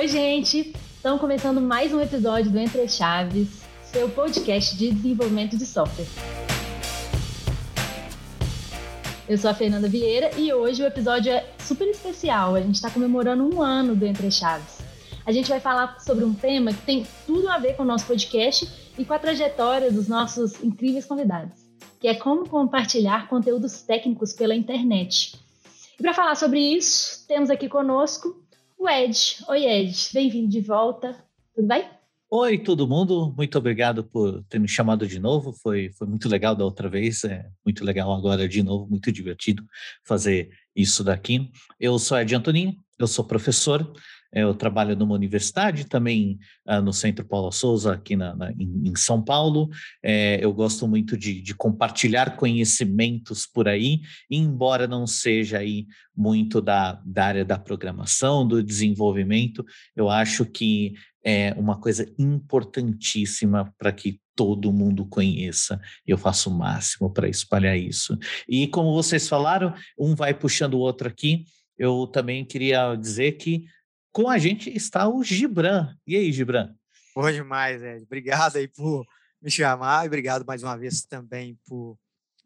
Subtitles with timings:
[0.00, 0.74] Oi, gente!
[0.96, 6.06] Estamos começando mais um episódio do Entre Chaves, seu podcast de desenvolvimento de software.
[9.28, 12.54] Eu sou a Fernanda Vieira e hoje o episódio é super especial.
[12.54, 14.78] A gente está comemorando um ano do Entre Chaves.
[15.26, 18.06] A gente vai falar sobre um tema que tem tudo a ver com o nosso
[18.06, 21.58] podcast e com a trajetória dos nossos incríveis convidados,
[22.00, 25.38] que é como compartilhar conteúdos técnicos pela internet.
[25.98, 28.34] E para falar sobre isso, temos aqui conosco
[28.80, 29.44] o Ed.
[29.46, 31.14] Oi, Ed, bem-vindo de volta.
[31.54, 31.84] Tudo bem?
[32.30, 33.34] Oi, todo mundo.
[33.36, 35.52] Muito obrigado por ter me chamado de novo.
[35.52, 39.62] Foi, foi muito legal da outra vez, é muito legal agora de novo, muito divertido
[40.02, 41.50] fazer isso daqui.
[41.78, 43.92] Eu sou Ed Antonin, eu sou professor,
[44.32, 46.38] eu trabalho numa universidade, também
[46.68, 49.68] uh, no Centro Paulo Souza, aqui na, na em, em, São Paulo.
[50.02, 56.60] É, eu gosto muito de, de, compartilhar conhecimentos por aí, embora não seja aí muito
[56.60, 59.64] da, da área da programação, do desenvolvimento,
[59.96, 65.80] eu acho que é uma coisa importantíssima para que todo mundo conheça.
[66.06, 68.18] Eu faço o máximo para espalhar isso.
[68.48, 71.44] E como vocês falaram, um vai puxando o outro aqui.
[71.76, 73.64] Eu também queria dizer que
[74.12, 75.96] com a gente está o Gibran.
[76.06, 76.74] E aí, Gibran?
[77.14, 78.04] Bom demais, Ed.
[78.04, 79.06] Obrigado aí por
[79.40, 81.98] me chamar e obrigado mais uma vez também por,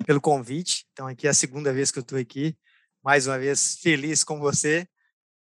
[0.06, 0.86] pelo convite.
[0.92, 2.56] Então, aqui é a segunda vez que eu estou aqui.
[3.02, 4.88] Mais uma vez, feliz com você,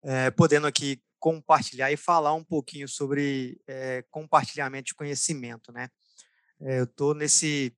[0.02, 5.88] é, podendo aqui compartilhar e falar um pouquinho sobre é, compartilhamento de conhecimento, né?
[6.60, 7.74] É, eu estou nesse...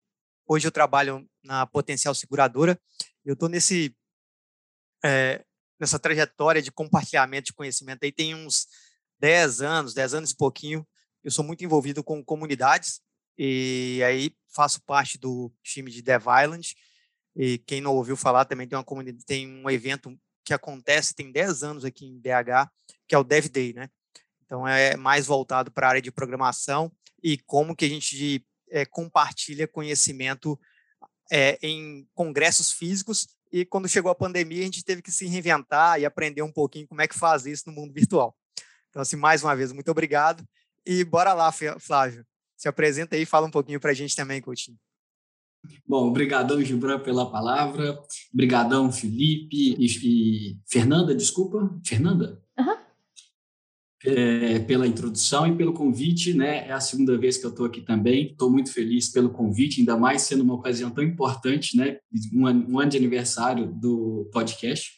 [0.47, 2.81] Hoje eu trabalho na Potencial Seguradora.
[3.25, 3.97] Eu estou nesse
[5.83, 8.69] nessa trajetória de compartilhamento de conhecimento aí tem uns
[9.19, 10.87] 10 anos, 10 anos e pouquinho.
[11.25, 13.01] Eu sou muito envolvido com comunidades
[13.37, 16.77] e aí faço parte do time de Dev Island.
[17.35, 21.33] E quem não ouviu falar também tem uma comunidade, tem um evento que acontece tem
[21.33, 22.71] 10 anos aqui em BH,
[23.09, 23.89] que é o Dev Day, né?
[24.45, 28.85] Então é mais voltado para a área de programação e como que a gente é,
[28.85, 30.57] compartilha conhecimento
[31.31, 36.01] é, em congressos físicos e quando chegou a pandemia, a gente teve que se reinventar
[36.01, 38.37] e aprender um pouquinho como é que faz isso no mundo virtual.
[38.89, 40.45] Então, assim, mais uma vez, muito obrigado.
[40.87, 42.25] E bora lá, Flávio.
[42.57, 44.79] Se apresenta aí e fala um pouquinho para a gente também, Coutinho.
[45.87, 48.03] Bom, obrigadão, Gibran, pela palavra.
[48.33, 51.79] Obrigadão, Felipe e, e Fernanda, desculpa.
[51.85, 52.43] Fernanda?
[52.59, 52.92] Uhum
[54.05, 56.67] é, pela introdução e pelo convite, né?
[56.69, 58.33] É a segunda vez que eu estou aqui também.
[58.33, 61.99] Estou muito feliz pelo convite, ainda mais sendo uma ocasião tão importante, né?
[62.33, 64.91] Um, um ano de aniversário do podcast.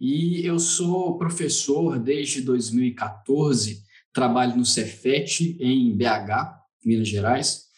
[0.00, 6.54] E eu sou professor desde 2014, trabalho no Cefet em BH,
[6.84, 7.69] Minas Gerais.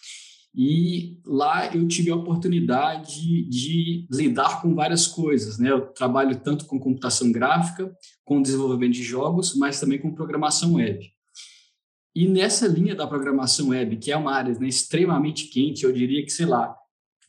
[0.55, 5.71] E lá eu tive a oportunidade de lidar com várias coisas, né?
[5.71, 7.91] Eu trabalho tanto com computação gráfica,
[8.25, 11.11] com desenvolvimento de jogos, mas também com programação web.
[12.15, 16.23] E nessa linha da programação web, que é uma área né, extremamente quente, eu diria
[16.23, 16.77] que, sei lá,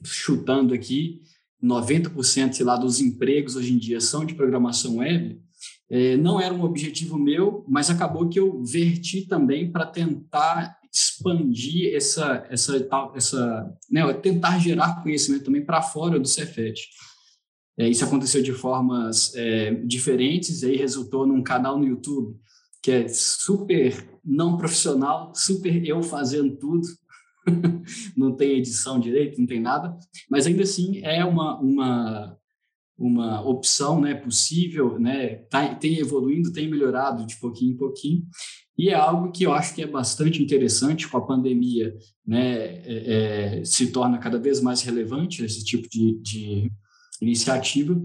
[0.04, 1.22] chutando aqui,
[1.64, 5.42] 90% sei lá, dos empregos hoje em dia são de programação web,
[5.90, 11.96] é, não era um objetivo meu, mas acabou que eu verti também para tentar expandir
[11.96, 16.80] essa, essa, essa né, tentar gerar conhecimento também para fora do Cefet.
[17.78, 22.38] É, isso aconteceu de formas é, diferentes, e aí resultou num canal no YouTube
[22.84, 26.86] que é super não profissional, super eu fazendo tudo,
[28.16, 29.98] não tem edição direito, não tem nada,
[30.30, 32.38] mas ainda assim é uma, uma,
[32.98, 38.28] uma opção né, possível, né, tá, tem evoluindo, tem melhorado de pouquinho em pouquinho,
[38.78, 41.96] e é algo que eu acho que é bastante interessante com a pandemia,
[42.26, 46.72] né, é, é, se torna cada vez mais relevante esse tipo de, de
[47.22, 48.02] iniciativa.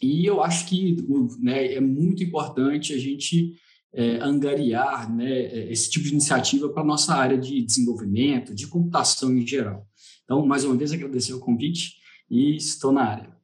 [0.00, 0.96] E eu acho que
[1.40, 3.54] né, é muito importante a gente
[3.92, 9.36] é, angariar né, esse tipo de iniciativa para a nossa área de desenvolvimento, de computação
[9.36, 9.86] em geral.
[10.24, 11.96] Então, mais uma vez, agradecer o convite
[12.30, 13.37] e estou na área.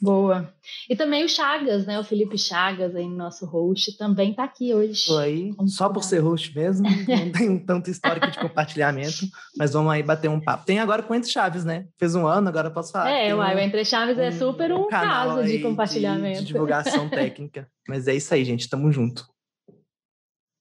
[0.00, 0.52] Boa.
[0.88, 1.98] E também o Chagas, né?
[1.98, 5.10] O Felipe Chagas, aí, nosso host, também está aqui hoje.
[5.10, 9.26] Oi, só por ser host mesmo, não tem tanto histórico de compartilhamento,
[9.58, 10.64] mas vamos aí bater um papo.
[10.64, 11.86] Tem agora com Entre Chaves, né?
[11.98, 13.10] Fez um ano, agora posso falar.
[13.10, 16.38] É, o Entre Chaves é um, é super um, caso de compartilhamento.
[16.38, 17.68] De, de divulgação técnica.
[17.86, 19.26] Mas é isso aí, gente, tamo junto.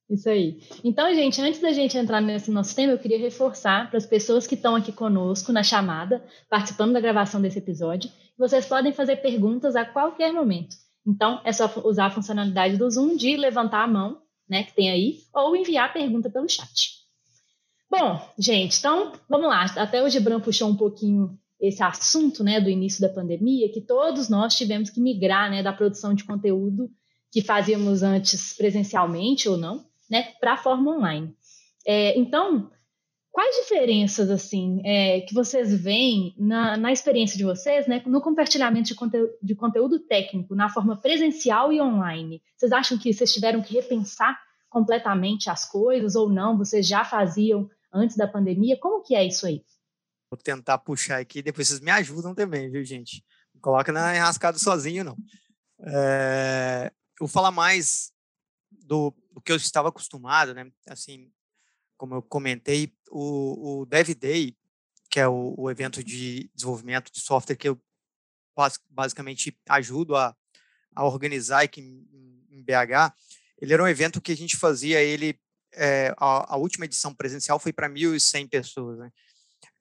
[0.09, 0.59] Isso aí.
[0.83, 4.47] Então, gente, antes da gente entrar nesse nosso tema, eu queria reforçar para as pessoas
[4.47, 9.75] que estão aqui conosco na chamada, participando da gravação desse episódio, vocês podem fazer perguntas
[9.75, 10.75] a qualquer momento.
[11.05, 14.89] Então, é só usar a funcionalidade do Zoom de levantar a mão, né, que tem
[14.89, 16.99] aí, ou enviar pergunta pelo chat.
[17.89, 19.65] Bom, gente, então, vamos lá.
[19.75, 24.27] Até o Gibran puxou um pouquinho esse assunto, né, do início da pandemia, que todos
[24.27, 26.89] nós tivemos que migrar, né, da produção de conteúdo
[27.31, 31.35] que fazíamos antes presencialmente ou não, né, para a forma online.
[31.85, 32.71] É, então,
[33.31, 38.87] quais diferenças assim é, que vocês veem na, na, experiência de vocês, né, no compartilhamento
[38.87, 42.41] de, conte de conteúdo técnico na forma presencial e online?
[42.57, 44.39] Vocês acham que vocês tiveram que repensar
[44.69, 46.57] completamente as coisas ou não?
[46.57, 48.77] Vocês já faziam antes da pandemia?
[48.79, 49.63] Como que é isso aí?
[50.31, 53.23] Vou tentar puxar aqui, depois vocês me ajudam também, viu, gente?
[53.61, 55.17] Coloca na enrascada sozinho, não.
[55.81, 58.11] É, eu vou falar mais
[58.89, 60.69] do, do, que eu estava acostumado, né?
[60.87, 61.31] Assim,
[61.95, 64.57] como eu comentei, o, o Dev Day,
[65.11, 67.79] que é o, o evento de desenvolvimento de software que eu
[68.89, 70.35] basicamente ajudo a,
[70.95, 73.15] a organizar aqui em, BH,
[73.61, 75.39] ele era um evento que a gente fazia ele
[75.73, 79.09] é, a, a, última edição presencial foi para 1.100 pessoas, né?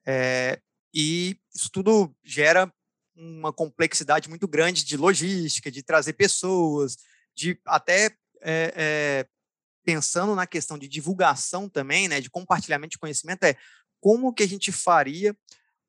[0.06, 0.60] É,
[0.94, 2.72] e isso tudo gera
[3.16, 6.96] uma complexidade muito grande de logística, de trazer pessoas,
[7.34, 9.28] de até é, é,
[9.84, 13.56] pensando na questão de divulgação também, né, de compartilhamento de conhecimento, é
[14.00, 15.36] como que a gente faria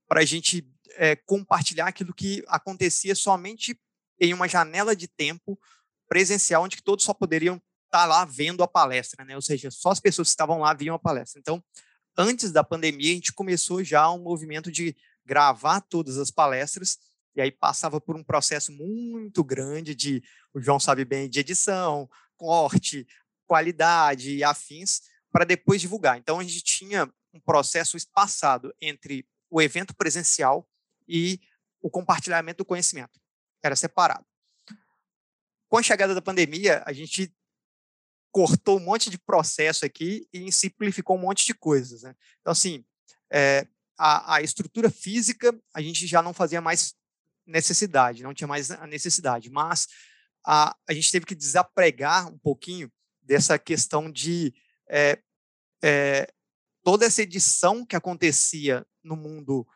[0.08, 3.80] para a gente é, compartilhar aquilo que acontecia somente
[4.20, 5.60] em uma janela de tempo
[6.08, 9.36] presencial, onde todos só poderiam estar tá lá vendo a palestra, né?
[9.36, 11.40] Ou seja, só as pessoas que estavam lá viam a palestra.
[11.40, 11.64] Então,
[12.18, 16.98] antes da pandemia, a gente começou já um movimento de gravar todas as palestras,
[17.36, 20.24] e aí passava por um processo muito grande de,
[20.54, 23.06] o João sabe bem, de edição, corte,
[23.46, 26.18] qualidade e afins, para depois divulgar.
[26.18, 30.68] Então, a gente tinha um processo espaçado entre o evento presencial
[31.08, 31.40] e
[31.82, 33.20] o compartilhamento do conhecimento.
[33.62, 34.26] Era separado.
[35.68, 37.36] Com a chegada da pandemia, a gente
[38.32, 42.04] cortou um monte de processo aqui e simplificou um monte de coisas.
[42.04, 42.16] Né?
[42.40, 42.86] Então, assim,
[43.32, 46.96] é, a, a, estrutura física a gente já não fazia mais
[47.46, 49.88] necessidade, não tinha mais a necessidade, mas
[50.50, 52.92] a, a gente teve que desapregar um pouquinho
[53.22, 54.54] dessa questão de
[54.90, 55.20] é,
[55.84, 56.34] é,
[56.84, 59.68] toda essa edição que acontecia no mundo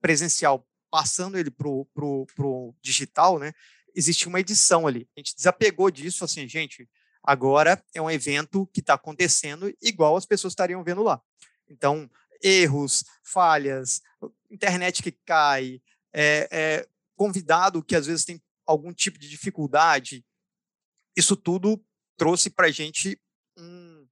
[0.00, 3.52] presencial, passando ele para o digital, né?
[3.94, 5.08] Existia uma edição ali.
[5.16, 6.88] A gente desapegou disso, assim, gente,
[7.24, 11.22] Agora é um evento que está acontecendo igual as pessoas estariam vendo lá.
[11.68, 12.10] Então,
[12.42, 14.02] erros, falhas,
[14.50, 15.80] internet que cai,
[16.12, 20.24] é, é, convidado que às vezes tem algum tipo de dificuldade,
[21.16, 21.84] isso tudo
[22.16, 23.20] trouxe para a gente
[23.58, 24.08] um,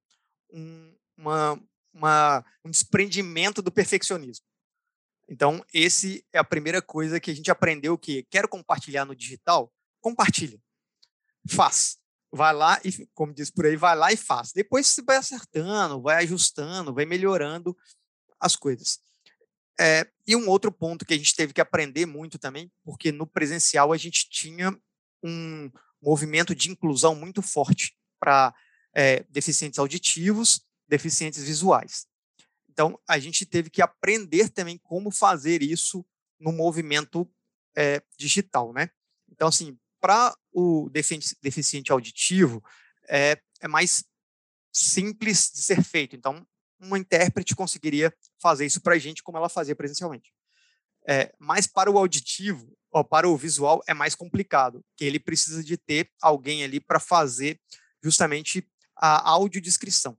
[0.51, 1.63] um, uma,
[1.93, 4.45] uma, um desprendimento do perfeccionismo.
[5.29, 9.73] Então, esse é a primeira coisa que a gente aprendeu que quero compartilhar no digital,
[10.01, 10.61] compartilha.
[11.49, 12.01] Faz
[12.31, 14.51] vai lá e, como diz por aí, vai lá e faz.
[14.53, 17.77] Depois você vai acertando, vai ajustando, vai melhorando
[18.39, 18.99] as coisas.
[19.79, 23.25] É, e um outro ponto que a gente teve que aprender muito também, porque no
[23.25, 24.77] presencial a gente tinha
[25.23, 25.71] um
[26.01, 28.53] movimento de inclusão muito forte para
[28.93, 32.07] é, deficientes auditivos, deficientes visuais.
[32.69, 36.05] Então, a gente teve que aprender também como fazer isso
[36.39, 37.29] no movimento
[37.75, 38.89] é, digital, né?
[39.29, 42.63] Então, assim, para o deficiente auditivo,
[43.07, 44.03] é, é mais
[44.73, 46.15] simples de ser feito.
[46.15, 46.45] Então,
[46.79, 50.33] uma intérprete conseguiria fazer isso para a gente como ela fazia presencialmente.
[51.07, 55.63] É, mas para o auditivo, ou para o visual, é mais complicado, que ele precisa
[55.63, 57.59] de ter alguém ali para fazer
[58.03, 60.17] justamente a audiodescrição.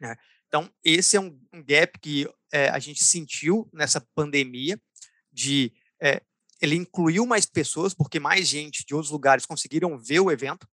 [0.00, 0.16] Né?
[0.48, 4.80] Então, esse é um, um gap que é, a gente sentiu nessa pandemia,
[5.32, 6.22] de é,
[6.60, 10.66] ele incluiu mais pessoas, porque mais gente de outros lugares conseguiram ver o evento,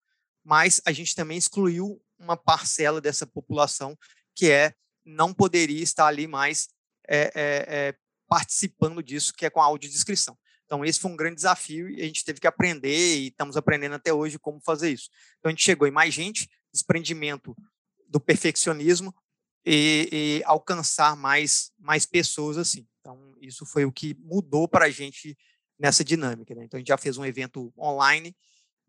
[0.44, 3.98] mas a gente também excluiu uma parcela dessa população
[4.36, 4.74] que é
[5.10, 6.70] não poderia estar ali mais
[7.08, 7.96] é, é,
[8.28, 10.38] participando disso, que é com a audiodescrição.
[10.66, 13.96] Então, esse foi um grande desafio e a gente teve que aprender e estamos aprendendo
[13.96, 15.10] até hoje como fazer isso.
[15.40, 17.56] Então, a gente chegou em mais gente, desprendimento
[18.08, 19.14] do perfeccionismo
[19.66, 22.88] e, e alcançar mais, mais pessoas assim.
[23.00, 25.36] Então, isso foi o que mudou para a gente
[25.80, 26.54] nessa dinâmica.
[26.54, 26.66] Né?
[26.66, 28.36] Então, a gente já fez um evento online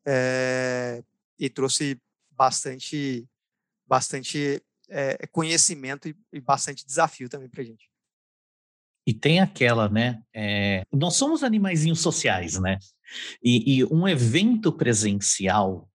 [0.04, 1.02] é,
[1.38, 1.98] e trouxe
[2.30, 3.26] bastante,
[3.86, 7.88] bastante é, conhecimento e, e, bastante desafio também para a gente.
[9.06, 10.22] E tem aquela, né?
[10.34, 12.78] É, nós somos animaizinhos sociais, né?
[13.42, 15.88] E, e, um evento presencial,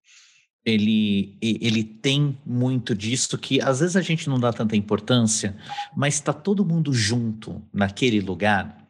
[0.65, 5.55] ele, ele tem muito disso que às vezes a gente não dá tanta importância,
[5.95, 8.84] mas está todo mundo junto naquele lugar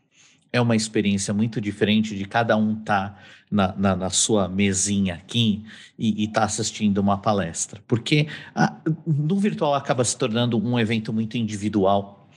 [0.56, 3.20] é uma experiência muito diferente de cada um estar tá
[3.52, 5.66] na, na, na, sua mesinha aqui
[6.00, 7.82] e estar tá assistindo uma palestra.
[7.86, 8.74] Porque a,
[9.06, 12.30] no virtual acaba se tornando um evento muito individual.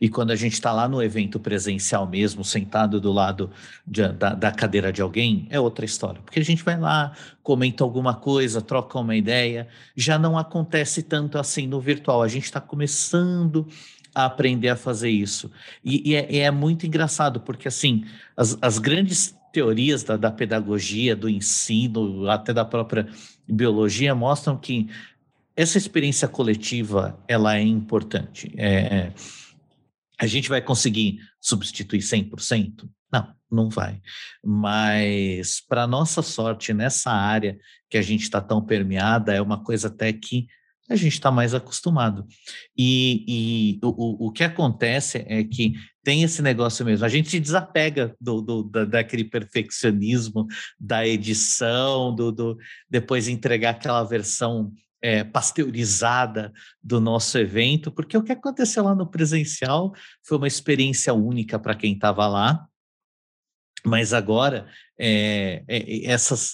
[0.00, 3.50] E quando a gente está lá no evento presencial mesmo, sentado do lado
[3.86, 6.20] de, da, da, cadeira de alguém, é outra história.
[6.22, 9.68] Porque a gente vai lá, comenta alguma coisa, troca uma ideia.
[9.94, 12.22] Já não acontece tanto assim no virtual.
[12.22, 13.66] A gente está começando
[14.16, 15.50] a aprender a fazer isso.
[15.84, 21.14] E, e, é, é, muito engraçado, porque assim, as, as grandes teorias da, da pedagogia,
[21.14, 23.06] do ensino, até da própria
[23.46, 24.88] biologia, mostram que
[25.54, 28.50] essa experiência coletiva ela é importante.
[28.56, 29.12] É, é
[30.18, 32.88] a gente vai conseguir substituir 100%?
[33.12, 34.00] Não, não vai.
[34.42, 37.58] Mas, para nossa sorte, nessa área
[37.90, 40.46] que a gente está tão permeada, é uma coisa até que
[40.88, 42.26] a gente está mais acostumado.
[42.76, 45.74] E, e o, o que acontece é que
[46.04, 50.46] tem esse negócio mesmo, a gente se desapega do, do da, daquele perfeccionismo
[50.78, 52.56] da edição, do, do
[52.88, 56.52] depois entregar aquela versão é, pasteurizada
[56.82, 59.92] do nosso evento, porque o que aconteceu lá no presencial
[60.24, 62.66] foi uma experiência única para quem estava lá,
[63.84, 66.52] mas agora é, é, essas,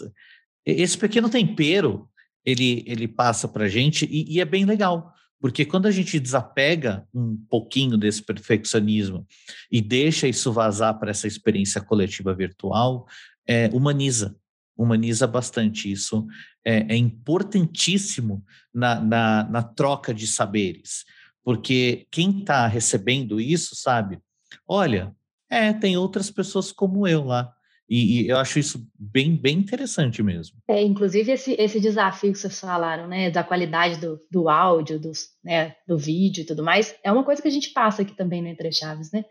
[0.65, 2.09] esse pequeno tempero
[2.45, 6.21] ele, ele passa para a gente e, e é bem legal, porque quando a gente
[6.21, 9.27] desapega um pouquinho desse perfeccionismo
[9.71, 13.07] e deixa isso vazar para essa experiência coletiva virtual,
[13.47, 14.37] é, humaniza
[14.77, 15.91] humaniza bastante.
[15.91, 16.27] Isso
[16.65, 21.05] é, é importantíssimo na, na, na, troca de saberes,
[21.45, 24.19] porque quem está recebendo isso sabe,
[24.67, 25.15] olha,
[25.51, 27.53] é, tem outras pessoas como eu lá.
[27.93, 30.57] E, e, eu acho isso bem, bem interessante mesmo.
[30.67, 35.27] É, inclusive esse, esse desafio que vocês falaram, né, da qualidade do, do áudio, dos,
[35.45, 38.41] né, do vídeo e tudo mais, é uma coisa que a gente passa aqui também
[38.41, 39.27] no Entre Chaves, né?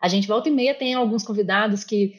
[0.00, 2.14] A gente volta e meia tem alguns convidados que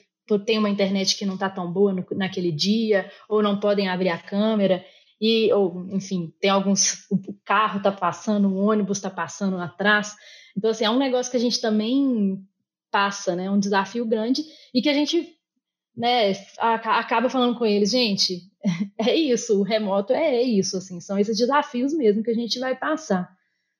[0.45, 4.09] tem uma internet que não está tão boa no, naquele dia, ou não podem abrir
[4.09, 4.85] a câmera,
[5.19, 10.15] e ou enfim, tem alguns o carro está passando, o ônibus está passando atrás.
[10.55, 12.37] Então assim, é um negócio que a gente também
[12.91, 13.49] passa, né?
[13.49, 14.43] Um desafio grande
[14.75, 15.36] e que a gente
[15.97, 18.43] né, acaba falando com eles, gente,
[18.99, 22.75] é isso, o remoto é isso, assim, são esses desafios mesmo que a gente vai
[22.75, 23.27] passar,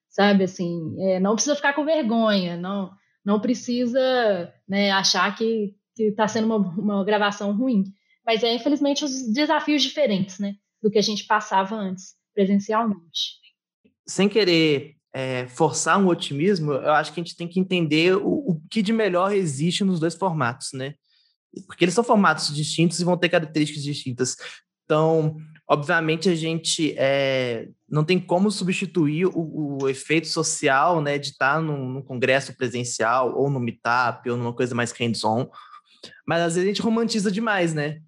[0.10, 2.92] sabe, assim, é, não precisa ficar com vergonha, não,
[3.24, 7.84] não precisa né, achar que está sendo uma, uma gravação ruim.
[8.26, 10.56] Mas é, infelizmente, os desafios diferentes, né?
[10.82, 13.38] Do que a gente passava antes, presencialmente.
[14.06, 18.28] Sem querer é, forçar um otimismo, eu acho que a gente tem que entender o,
[18.28, 20.94] o que de melhor existe nos dois formatos, né?
[21.66, 24.36] Porque eles são formatos distintos e vão ter características distintas.
[24.86, 25.38] Então,
[25.68, 31.62] obviamente, a gente é, não tem como substituir o, o, efeito social né, de estar
[31.62, 35.50] num, num, congresso presencial, ou no meetup, ou numa coisa mais hands-on.
[36.26, 38.00] Mas às vezes a gente romantiza demais, né?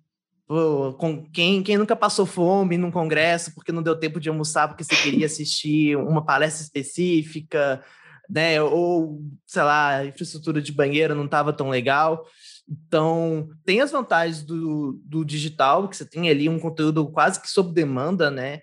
[0.48, 4.68] Pô, com quem, quem nunca passou fome num congresso porque não deu tempo de almoçar
[4.68, 7.84] porque você queria assistir uma palestra específica,
[8.30, 8.62] né?
[8.62, 12.26] Ou, sei lá, a infraestrutura de banheiro não estava tão legal.
[12.70, 17.50] Então, tem as vantagens do, do digital, que você tem ali um conteúdo quase que
[17.50, 18.62] sob demanda, né?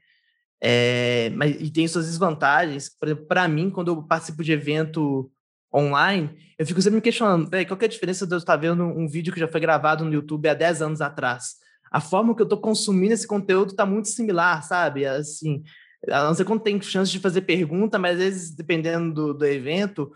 [0.62, 2.88] É, mas, e tem suas desvantagens.
[3.26, 5.30] Para mim, quando eu participo de evento
[5.74, 8.84] online, eu fico sempre me questionando, qual que é a diferença de eu estar vendo
[8.84, 11.56] um vídeo que já foi gravado no YouTube há 10 anos atrás?
[11.90, 15.04] A forma que eu estou consumindo esse conteúdo está muito similar, sabe?
[15.04, 15.64] Assim,
[16.08, 19.44] a não ser quando tem chance de fazer pergunta, mas às vezes, dependendo do, do
[19.44, 20.12] evento,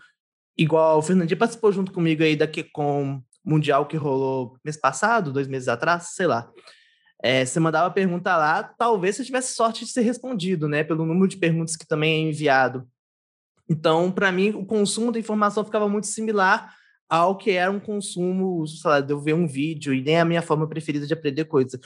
[0.57, 5.47] igual o Fernandinho participou junto comigo aí da QCOM Mundial que rolou mês passado, dois
[5.47, 6.49] meses atrás, sei lá.
[7.23, 10.83] É, você mandava a pergunta lá, talvez você tivesse sorte de ser respondido, né?
[10.83, 12.87] Pelo número de perguntas que também é enviado.
[13.69, 16.75] Então, para mim, o consumo da informação ficava muito similar
[17.07, 20.25] ao que era um consumo, sei lá, de eu ver um vídeo e nem a
[20.25, 21.79] minha forma preferida de aprender coisa.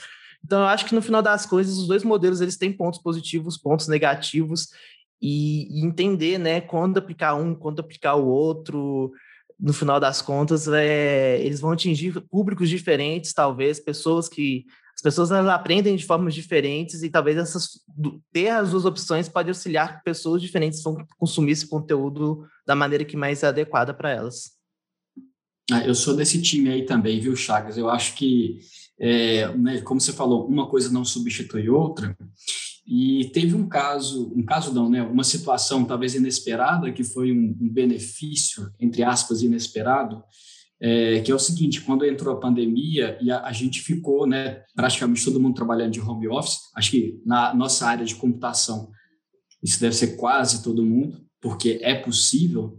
[0.44, 3.58] Então, eu acho que no final das coisas, os dois modelos eles têm pontos positivos,
[3.58, 4.68] pontos negativos
[5.20, 9.12] e, e entender, né, quando aplicar um, quando aplicar o outro.
[9.58, 15.30] No final das contas, é, eles vão atingir públicos diferentes, talvez pessoas que as pessoas
[15.30, 17.68] elas aprendem de formas diferentes e talvez essas
[18.32, 23.16] ter as duas opções pode auxiliar pessoas diferentes a consumir esse conteúdo da maneira que
[23.16, 24.56] mais é adequada para elas.
[25.70, 27.76] Ah, eu sou desse time aí também, viu, Chagas?
[27.76, 28.60] Eu acho que,
[28.98, 32.16] é, né, como você falou, uma coisa não substitui outra.
[32.86, 35.02] E teve um caso, um caso não, né?
[35.02, 40.22] Uma situação talvez inesperada, que foi um, um benefício, entre aspas, inesperado,
[40.80, 44.62] é, que é o seguinte, quando entrou a pandemia e a, a, gente ficou, né,
[44.74, 48.90] praticamente todo mundo trabalhando de home office, acho que na nossa área de computação
[49.62, 52.78] isso deve ser quase todo mundo, porque é possível,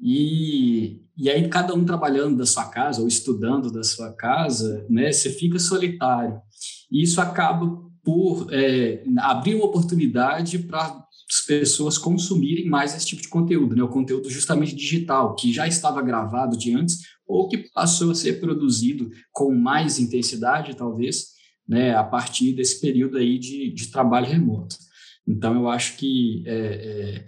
[0.00, 5.10] e, e aí cada um trabalhando da sua casa ou estudando da sua casa, né,
[5.10, 6.40] você fica solitário,
[6.90, 13.20] e isso acaba por é, abrir uma oportunidade para as pessoas consumirem mais esse tipo
[13.20, 13.82] de conteúdo, né?
[13.82, 18.40] O conteúdo justamente digital, que já estava gravado de antes, ou que passou a ser
[18.40, 21.28] produzido com mais intensidade, talvez,
[21.68, 24.76] né, a partir desse período aí de, de trabalho remoto.
[25.26, 27.26] Então, eu acho que é, é,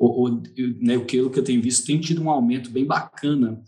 [0.00, 0.42] o, o,
[0.80, 3.62] né, o que eu tenho visto tem tido um aumento bem bacana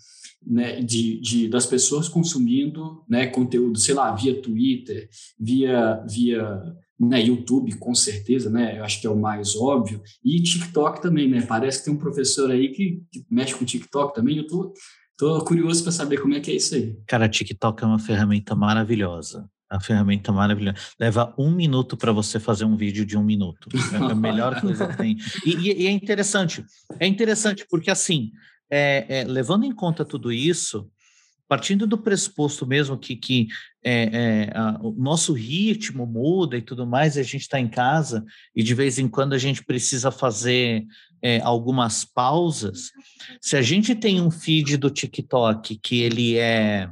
[0.48, 6.62] né, de, de, das pessoas consumindo né, conteúdo, sei lá, via Twitter, via, via
[6.98, 11.28] né, YouTube, com certeza, né, eu acho que é o mais óbvio, e TikTok também,
[11.28, 14.72] né, parece que tem um professor aí que, que mexe com TikTok também, eu tô,
[15.18, 16.96] tô curioso para saber como é que é isso aí.
[17.06, 19.48] Cara, TikTok é uma ferramenta maravilhosa.
[19.70, 20.78] A ferramenta maravilhosa.
[20.98, 23.68] Leva um minuto para você fazer um vídeo de um minuto.
[23.92, 25.18] É a melhor coisa que tem.
[25.44, 26.64] E, e, é interessante.
[26.98, 28.30] É interessante porque, assim,
[28.70, 30.90] é, é, levando em conta tudo isso,
[31.48, 33.48] partindo do pressuposto mesmo que, que
[33.82, 38.24] é, é a, o nosso ritmo muda e tudo mais, a gente está em casa
[38.54, 40.86] e de vez em quando a gente precisa fazer
[41.22, 42.90] é, algumas pausas.
[43.40, 46.90] Se a gente tem um feed do TikTok que ele é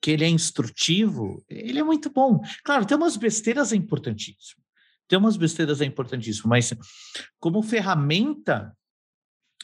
[0.00, 2.40] que ele é instrutivo, ele é muito bom.
[2.62, 4.62] Claro, tem umas besteiras é importantíssimo.
[5.08, 6.72] Tem umas besteiras é importantíssimo, mas
[7.40, 8.72] como ferramenta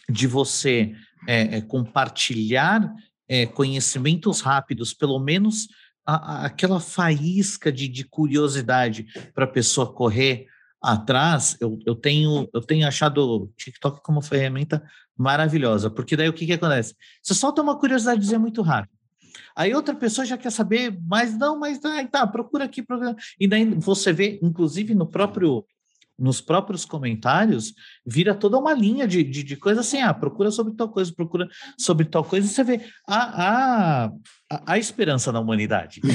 [0.08, 0.92] de você
[1.26, 2.92] é, é, compartilhar
[3.28, 5.68] é, conhecimentos rápidos, pelo menos
[6.06, 10.46] a, a, aquela faísca de, de curiosidade para a pessoa correr
[10.82, 14.84] atrás, eu, eu, tenho, eu tenho achado o TikTok como ferramenta
[15.16, 16.94] maravilhosa, porque daí o que, que acontece?
[17.22, 18.92] Você solta uma curiosidade muito rápido.
[19.56, 23.16] Aí outra pessoa já quer saber, mas não, mas tá, tá procura aqui, procura.
[23.38, 25.64] E daí você vê, inclusive no próprio
[26.18, 27.74] nos próprios comentários,
[28.06, 31.48] vira toda uma linha de, de, de coisa assim, ah, procura sobre tal coisa, procura
[31.78, 34.12] sobre tal coisa, e você vê a, a,
[34.66, 36.00] a, esperança na humanidade.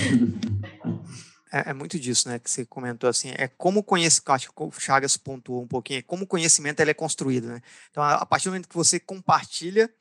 [1.51, 4.69] É, é, muito disso, né, que você comentou assim, é como conhecimento, acho que o
[4.69, 8.25] Chagas pontuou um pouquinho, é como o conhecimento ele é construído, né, então a, a
[8.27, 9.91] partir do momento que você compartilha,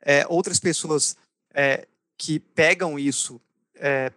[0.00, 1.14] é, outras pessoas
[1.52, 1.86] é,
[2.16, 3.38] que pegam isso
[3.74, 4.10] é,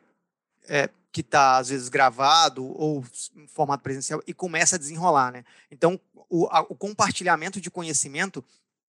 [1.11, 3.03] que está às vezes gravado ou
[3.35, 5.43] em formato presencial e começa a desenrolar, né?
[5.71, 8.43] Então o, a, o compartilhamento de conhecimento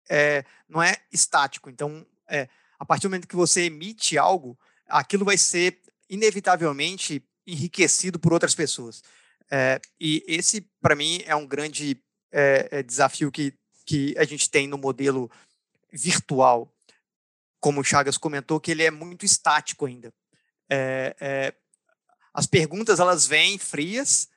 [0.09, 1.70] é, não é estático.
[1.70, 8.18] Então é, a partir do momento que você emite algo, aquilo vai ser inevitavelmente enriquecido
[8.18, 9.02] por outras pessoas.
[9.50, 13.59] É, e esse para mim é um grande é, é, desafio que
[13.90, 15.28] que a gente tem no modelo
[15.92, 16.72] virtual,
[17.59, 20.14] como o Chagas comentou, que ele é muito estático ainda.
[20.70, 21.54] É, é,
[22.32, 24.28] as perguntas elas vêm frias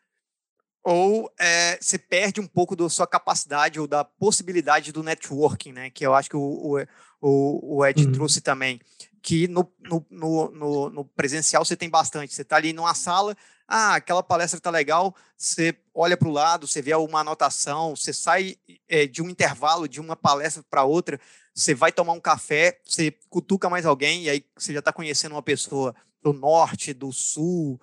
[0.84, 5.89] ou é, você perde um pouco da sua capacidade ou da possibilidade do networking, né?
[5.89, 6.86] Que eu acho que o,
[7.21, 8.12] o, o Ed uhum.
[8.12, 8.82] trouxe também.
[9.21, 12.34] Que no, no, no, no, presencial você tem bastante.
[12.34, 16.67] Você está ali numa sala, ah, aquela palestra está legal, você olha para o lado,
[16.67, 18.58] você vê uma anotação, você sai
[18.89, 21.17] é, de um intervalo de uma palestra para outra,
[21.56, 25.32] você vai tomar um café, você cutuca mais alguém e aí você já está conhecendo
[25.32, 27.79] uma pessoa do norte, do sul,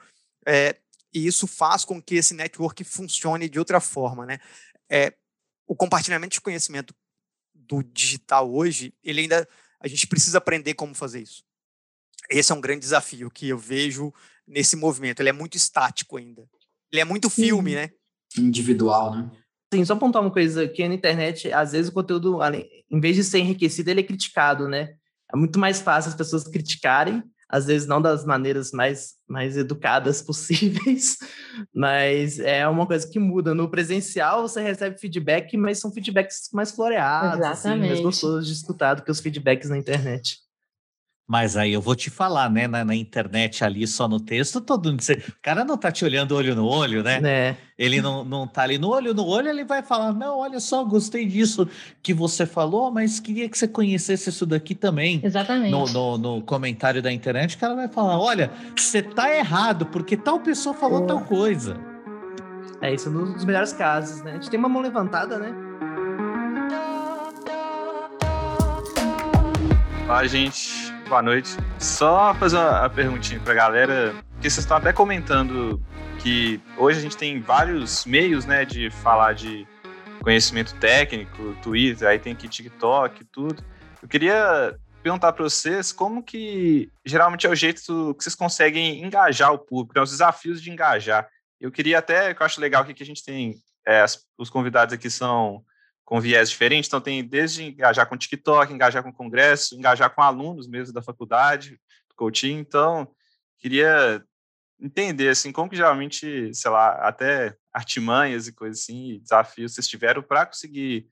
[0.46, 0.76] é,
[1.12, 4.38] e isso faz com que esse network funcione de outra forma, né?
[4.88, 5.12] É,
[5.66, 6.94] o compartilhamento de conhecimento
[7.54, 9.46] do digital hoje, ele ainda
[9.80, 11.44] a gente precisa aprender como fazer isso.
[12.28, 14.12] Esse é um grande desafio que eu vejo
[14.46, 15.20] nesse movimento.
[15.20, 16.48] Ele é muito estático ainda.
[16.92, 17.90] Ele é muito filme, né?
[18.36, 19.30] Individual, né?
[19.72, 22.38] Sim, só apontar uma coisa que na internet, às vezes o conteúdo,
[22.90, 24.96] em vez de ser enriquecido, ele é criticado, né?
[25.32, 30.22] É muito mais fácil as pessoas criticarem às vezes não das maneiras mais, mais educadas
[30.22, 31.16] possíveis,
[31.74, 33.54] mas é uma coisa que muda.
[33.54, 38.94] No presencial você recebe feedback, mas são feedbacks mais floreados, assim, mais gostosos de escutar
[38.94, 40.38] do que os feedbacks na internet.
[41.30, 42.66] Mas aí eu vou te falar, né?
[42.66, 45.00] Na, na internet ali, só no texto, todo mundo.
[45.00, 47.20] O cara não tá te olhando olho no olho, né?
[47.22, 47.56] É.
[47.78, 50.82] Ele não, não tá ali no olho no olho, ele vai falar: Não, olha só,
[50.82, 51.68] gostei disso
[52.02, 55.20] que você falou, mas queria que você conhecesse isso daqui também.
[55.22, 55.70] Exatamente.
[55.70, 60.16] No, no, no comentário da internet, o cara vai falar: Olha, você tá errado, porque
[60.16, 61.06] tal pessoa falou oh.
[61.06, 61.76] tal coisa.
[62.82, 64.32] É isso nos melhores casos, né?
[64.32, 65.54] A gente tem uma mão levantada, né?
[70.08, 71.56] Fala, gente boa noite.
[71.80, 75.84] Só fazer uma, perguntinha pra galera, porque vocês estão até comentando
[76.20, 79.66] que hoje a gente tem vários meios, né, de falar de
[80.22, 83.60] conhecimento técnico, Twitter, aí tem aqui TikTok, tudo.
[84.00, 89.52] Eu queria perguntar para vocês como que geralmente é o jeito que vocês conseguem engajar
[89.52, 91.28] o público, né, os desafios de engajar.
[91.60, 94.04] Eu queria até, que eu acho legal que a gente tem, é,
[94.38, 95.64] os convidados aqui são
[96.10, 96.88] com viés diferentes.
[96.88, 101.80] Então, tem desde engajar com TikTok, engajar com congresso, engajar com alunos mesmo da faculdade,
[102.08, 102.58] do coaching.
[102.58, 103.06] Então,
[103.56, 104.20] queria
[104.80, 110.20] entender, assim, como que geralmente, sei lá, até artimanhas e coisas assim, desafios vocês tiveram
[110.20, 111.06] para conseguir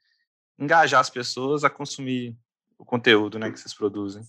[0.59, 2.37] engajar as pessoas a consumir
[2.77, 4.25] o conteúdo, né, que vocês produzem.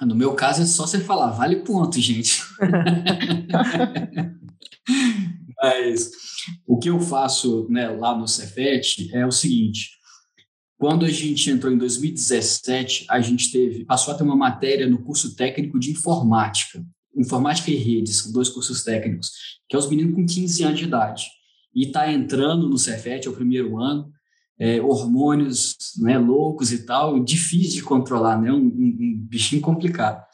[0.00, 2.42] Ah, no meu caso é só você falar, vale ponto, gente.
[5.60, 6.10] Mas
[6.66, 9.90] o que eu faço né, lá no Cefet é o seguinte:
[10.78, 15.02] quando a gente entrou em 2017, a gente teve, passou a ter uma matéria no
[15.02, 16.84] curso técnico de informática,
[17.16, 19.30] informática e redes, dois cursos técnicos,
[19.68, 21.26] que é os meninos com 15 anos de idade.
[21.74, 24.12] E está entrando no Cefet, é o primeiro ano,
[24.58, 30.24] é, hormônios né, loucos e tal, difícil de controlar, né, um, um, um bichinho complicado.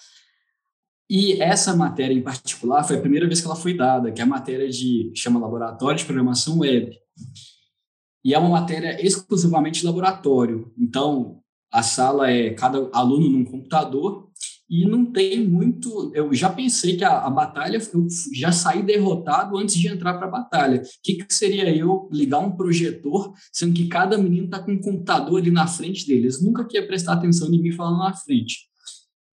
[1.10, 4.24] E essa matéria em particular foi a primeira vez que ela foi dada, que é
[4.24, 6.96] a matéria de chama Laboratório de Programação Web.
[8.24, 10.72] E é uma matéria exclusivamente de laboratório.
[10.78, 11.40] Então,
[11.72, 14.30] a sala é cada aluno num computador
[14.68, 16.12] e não tem muito.
[16.14, 20.28] Eu já pensei que a, a batalha, eu já saí derrotado antes de entrar para
[20.28, 20.80] a batalha.
[20.80, 24.80] O que, que, seria eu ligar um projetor, sendo que cada menino está com um
[24.80, 26.40] computador ali na frente deles?
[26.40, 28.69] Nunca queria prestar atenção em mim falando na frente.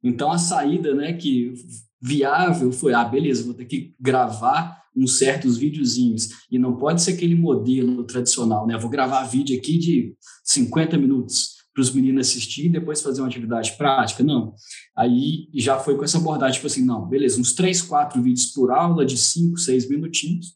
[0.04, 1.54] Então a saída, né, que
[2.02, 7.14] viável foi, ah, beleza, vou ter que gravar uns certos videozinhos e não pode ser
[7.14, 8.78] aquele modelo tradicional, né?
[8.78, 13.28] Vou gravar vídeo aqui de 50 minutos para os meninos assistir e depois fazer uma
[13.28, 14.56] atividade prática, não.
[14.98, 18.72] Aí já foi com essa abordagem, tipo assim, não, beleza, uns três, quatro vídeos por
[18.72, 20.54] aula de cinco, seis minutinhos,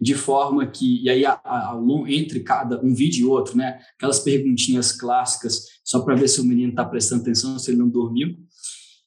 [0.00, 4.18] de forma que, e aí a, a, entre cada um vídeo e outro, né, aquelas
[4.18, 8.36] perguntinhas clássicas, só para ver se o menino está prestando atenção, se ele não dormiu,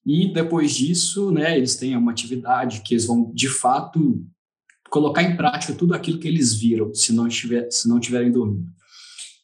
[0.06, 4.24] e depois disso, né, eles têm uma atividade que eles vão, de fato,
[4.90, 8.70] colocar em prática tudo aquilo que eles viram, se não, estiver, se não tiverem dormido.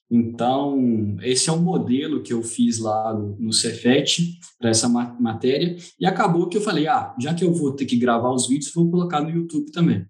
[0.09, 5.75] Então, esse é um modelo que eu fiz lá no, no Cefet para essa matéria,
[5.99, 8.73] e acabou que eu falei, ah, já que eu vou ter que gravar os vídeos,
[8.73, 10.05] vou colocar no YouTube também.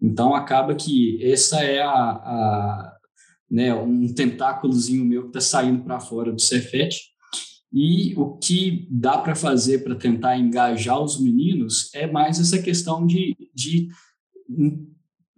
[0.00, 2.96] Então, acaba que essa é a, a
[3.50, 6.96] né, um tentáculozinho meu que está saindo para fora do Cefet,
[7.72, 13.06] e o que dá para fazer para tentar engajar os meninos é mais essa questão
[13.06, 13.88] de, de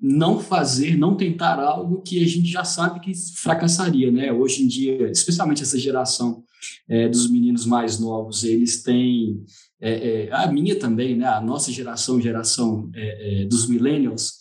[0.00, 4.32] não fazer, não tentar algo que a gente já sabe que fracassaria, né?
[4.32, 6.44] Hoje em dia, especialmente essa geração
[6.88, 9.42] é, dos meninos mais novos, eles têm
[9.80, 11.26] é, é, a minha também, né?
[11.26, 14.37] A nossa geração, geração é, é, dos millennials,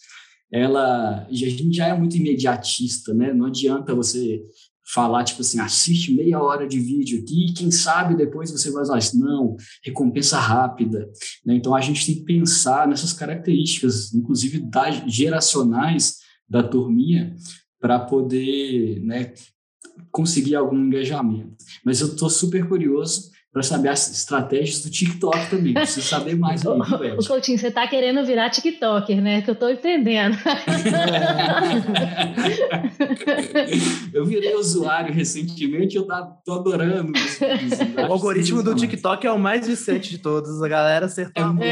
[0.51, 3.33] ela a gente já é muito imediatista, né?
[3.33, 4.41] Não adianta você
[4.93, 8.97] falar, tipo assim, assiste meia hora de vídeo aqui, quem sabe depois você vai usar
[8.97, 9.19] isso.
[9.19, 11.09] Não, recompensa rápida.
[11.45, 11.55] Né?
[11.55, 17.35] Então, a gente tem que pensar nessas características, inclusive das, geracionais da turminha,
[17.81, 19.33] para poder né,
[20.09, 21.57] conseguir algum engajamento.
[21.83, 25.73] Mas eu estou super curioso para saber as estratégias do TikTok também.
[25.73, 26.71] Preciso saber mais aí,
[27.17, 29.41] O Coutinho, você está querendo virar TikToker, né?
[29.41, 30.37] Que eu estou entendendo.
[34.13, 36.05] eu virei usuário recentemente e eu
[36.45, 37.13] tô adorando.
[38.07, 40.61] o algoritmo do TikTok é o mais viciante de todos.
[40.61, 41.67] A galera acertou é muito.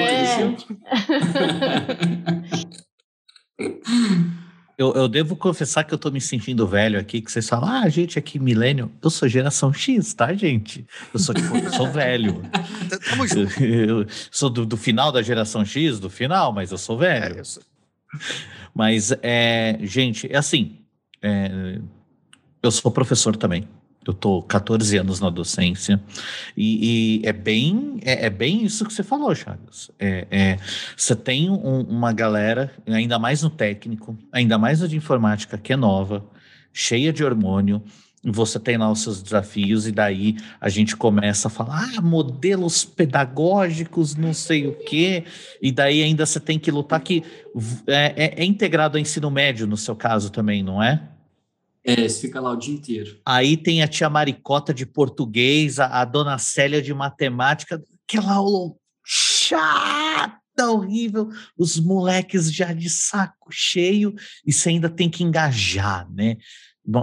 [3.60, 4.26] É.
[4.78, 7.88] Eu, eu, devo confessar que eu tô me sentindo velho aqui, que vocês falam, ah,
[7.88, 8.92] gente, aqui, milênio.
[9.02, 10.86] Eu sou geração X, tá, gente?
[11.14, 12.42] Eu sou, tipo, eu sou velho.
[13.10, 13.54] Tamo junto.
[13.64, 17.38] Eu, sou do, do, final da geração X, do final, mas eu sou velho.
[17.38, 17.64] É, eu sou...
[18.74, 20.80] Mas, é, gente, é assim,
[21.22, 21.80] é,
[22.62, 23.68] eu sou professor também.
[24.06, 26.02] Eu estou 14 anos na docência
[26.56, 29.90] e, e é bem é, é, bem isso que você falou, Chagas.
[30.00, 30.58] É, é
[30.96, 35.74] você tem um, uma galera, ainda mais no técnico, ainda mais no de informática, que
[35.74, 36.26] é nova,
[36.72, 37.82] cheia de hormônio,
[38.32, 42.84] você tem lá os seus desafios, e daí a gente começa a falar, ah, modelos
[42.84, 45.24] pedagógicos, não sei o quê,
[45.62, 47.24] e daí ainda você tem que lutar que
[47.86, 51.02] é, é, é integrado ao ensino médio, no seu caso também, não é?
[51.86, 53.20] É, você fica lá o dia inteiro.
[53.24, 58.74] Aí tem a tia Maricota de português, a, a dona Célia de matemática, aquela aula
[59.06, 66.38] chata, horrível, os moleques já de saco cheio, e você ainda tem que engajar, né?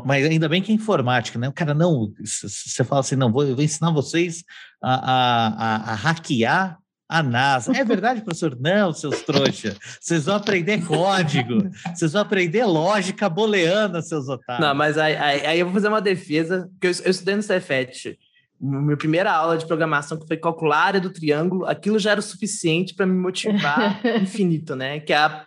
[0.05, 1.49] Mas ainda bem que é informática, né?
[1.49, 4.43] O cara, não, você fala assim, não, vou, eu vou ensinar vocês
[4.83, 6.82] a, a, a, a hackear
[7.13, 7.77] a NASA.
[7.77, 8.57] É verdade, professor?
[8.59, 9.77] Não, seus trouxa.
[10.01, 11.71] Vocês vão aprender código.
[11.95, 14.67] Vocês vão aprender lógica booleana, seus otários.
[14.67, 17.43] Não, mas aí, aí, aí eu vou fazer uma defesa, porque eu, eu estudei no
[17.43, 18.19] Cefet.
[18.59, 22.21] Minha primeira aula de programação, que foi calcular a área do triângulo, aquilo já era
[22.21, 24.99] o suficiente para me motivar infinito, né?
[25.01, 25.45] Que a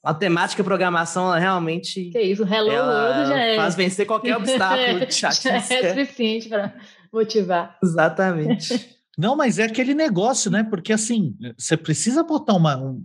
[0.00, 2.10] a temática programação ela realmente.
[2.10, 3.56] Que isso, o Hello World já é.
[3.56, 5.48] Faz vencer qualquer obstáculo de chatice.
[5.50, 6.72] É suficiente para
[7.12, 7.76] motivar.
[7.82, 8.95] Exatamente.
[9.16, 10.62] Não, mas é aquele negócio, né?
[10.62, 12.96] Porque assim, você precisa botar uma,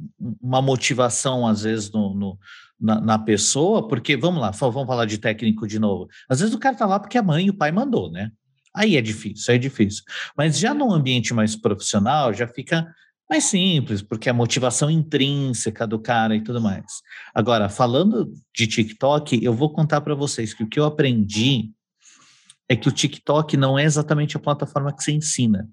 [0.42, 2.40] uma motivação, às vezes, no, no
[2.80, 6.10] na, na, pessoa, porque, vamos lá, vamos falar de técnico de novo.
[6.28, 8.32] Às vezes o cara tá lá porque a mãe e o pai mandou, né?
[8.74, 10.04] Aí é difícil, é difícil.
[10.36, 12.88] Mas já num ambiente mais profissional, já fica
[13.30, 17.02] mais simples, porque a motivação intrínseca do cara e tudo mais.
[17.34, 21.72] Agora, falando de TikTok, eu vou contar para vocês que o que eu aprendi
[22.68, 25.70] é que o TikTok não é exatamente a plataforma que você ensina,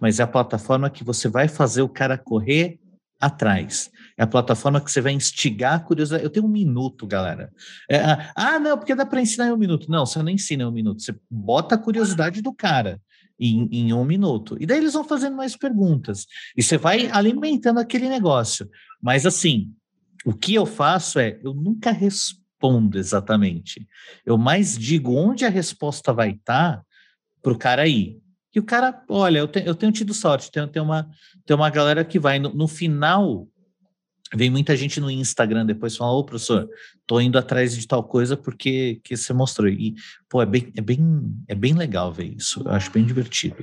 [0.00, 2.78] mas é a plataforma que você vai fazer o cara correr
[3.20, 3.90] atrás.
[4.16, 6.24] É a plataforma que você vai instigar a curiosidade.
[6.24, 7.52] Eu tenho um minuto, galera.
[7.90, 7.98] É,
[8.34, 9.90] ah, não, porque dá para ensinar em um minuto.
[9.90, 11.02] Não, você não ensina em um minuto.
[11.02, 13.00] Você bota a curiosidade do cara
[13.38, 14.56] em, em um minuto.
[14.60, 16.26] E daí eles vão fazendo mais perguntas.
[16.56, 18.68] E você vai alimentando aquele negócio.
[19.02, 19.70] Mas assim,
[20.24, 23.86] o que eu faço é, eu nunca respondo exatamente.
[24.24, 26.82] Eu mais digo onde a resposta vai estar tá
[27.42, 28.18] para o cara ir.
[28.56, 31.06] E o cara, olha, eu, te, eu tenho tido sorte, tem, tem, uma,
[31.44, 32.38] tem uma galera que vai.
[32.38, 33.46] No, no final,
[34.34, 36.66] vem muita gente no Instagram depois fala, ô professor,
[37.06, 39.68] tô indo atrás de tal coisa porque que você mostrou.
[39.68, 39.94] E,
[40.26, 40.98] pô, é bem, é bem,
[41.46, 42.62] é bem legal ver isso.
[42.64, 43.56] Eu acho bem divertido.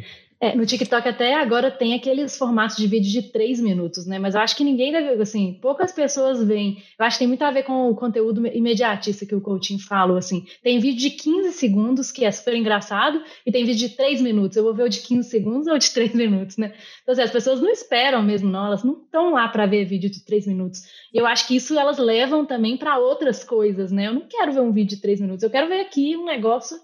[0.44, 4.20] É, no TikTok até agora tem aqueles formatos de vídeo de três minutos, né?
[4.20, 6.84] Mas eu acho que ninguém deve, assim, poucas pessoas veem.
[7.00, 10.18] Eu acho que tem muito a ver com o conteúdo imediatista que o coaching falou,
[10.18, 10.46] assim.
[10.62, 14.58] Tem vídeo de 15 segundos, que é super engraçado, e tem vídeo de três minutos.
[14.58, 16.74] Eu vou ver o de 15 segundos ou de três minutos, né?
[17.04, 18.66] Então, assim, as pessoas não esperam mesmo, não.
[18.66, 20.82] Elas não estão lá para ver vídeo de três minutos.
[21.14, 24.08] E eu acho que isso elas levam também para outras coisas, né?
[24.08, 25.42] Eu não quero ver um vídeo de três minutos.
[25.42, 26.78] Eu quero ver aqui um negócio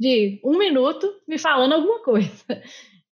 [0.00, 2.30] de um minuto me falando alguma coisa.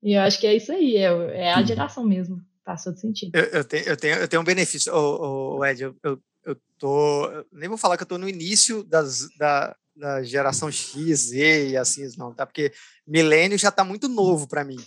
[0.07, 3.35] E eu acho que é isso aí, é, é a geração mesmo, faz todo sentido.
[3.35, 6.55] Eu, eu, tenho, eu, tenho, eu tenho um benefício, ô, ô, Ed, eu, eu, eu
[6.79, 11.71] tô, nem vou falar que eu tô no início das, da, da geração X, Z
[11.71, 12.45] e assim, não, tá?
[12.45, 12.71] Porque
[13.05, 14.77] milênio já tá muito novo para mim.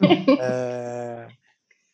[0.40, 1.28] é,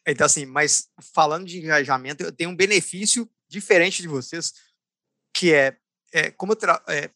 [0.06, 4.52] então, assim, mas falando de engajamento, eu tenho um benefício diferente de vocês,
[5.34, 5.76] que é,
[6.12, 7.10] é como eu, é,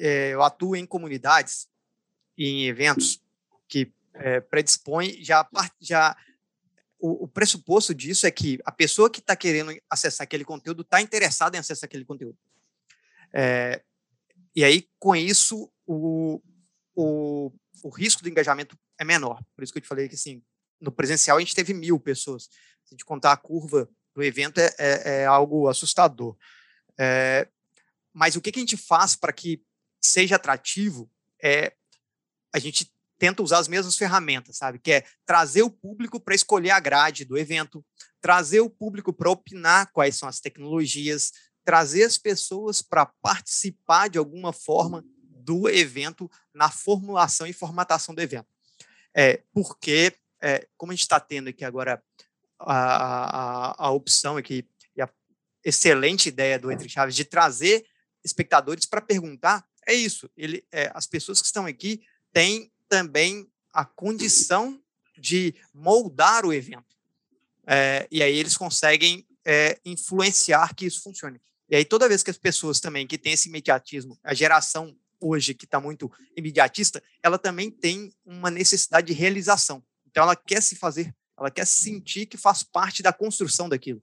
[0.00, 1.68] é, eu atuo em comunidades
[2.36, 3.22] e em eventos
[4.14, 5.48] é, predispõe, já,
[5.80, 6.16] já
[6.98, 11.00] o, o, pressuposto disso é que a pessoa que está querendo acessar aquele conteúdo está
[11.00, 12.38] interessada em acessar aquele conteúdo.
[13.32, 13.82] É,
[14.54, 16.40] e aí, com isso, o,
[16.94, 19.42] o, o risco do engajamento é menor.
[19.54, 20.42] Por isso que eu te falei que, assim,
[20.80, 22.44] no presencial a gente teve mil pessoas.
[22.44, 22.50] Se
[22.86, 26.36] a gente contar a curva do evento, é, é, é algo assustador.
[26.96, 27.48] É,
[28.12, 29.60] mas o que, que a gente faz para que
[30.00, 31.10] seja atrativo
[31.42, 31.74] é
[32.52, 34.78] a gente tenta usar as mesmas ferramentas, sabe?
[34.78, 37.84] Que é trazer o público para escolher a grade do evento,
[38.20, 41.32] trazer o público para opinar quais são as tecnologias,
[41.64, 45.04] trazer as pessoas para participar de alguma forma
[45.44, 48.48] do evento na formulação e formatação do evento.
[49.14, 52.02] É, porque, é, como a gente está tendo aqui agora
[52.58, 55.08] a, a, a opção aqui, e a
[55.64, 57.84] excelente ideia do Entre Chaves de trazer
[58.24, 60.30] espectadores para perguntar, é isso.
[60.36, 64.80] Ele, é, as pessoas que estão aqui têm também a condição
[65.18, 66.94] de moldar o evento.
[67.66, 71.40] É, e aí eles conseguem é, influenciar que isso funcione.
[71.68, 75.54] E aí toda vez que as pessoas também que têm esse imediatismo, a geração hoje
[75.54, 79.82] que está muito imediatista, ela também tem uma necessidade de realização.
[80.06, 84.00] Então ela quer se fazer, ela quer sentir que faz parte da construção daquilo.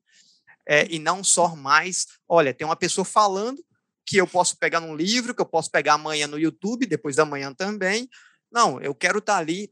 [0.68, 3.64] É, e não só mais, olha, tem uma pessoa falando
[4.06, 7.24] que eu posso pegar num livro, que eu posso pegar amanhã no YouTube, depois da
[7.24, 8.10] manhã também,
[8.52, 9.72] não, eu quero estar tá ali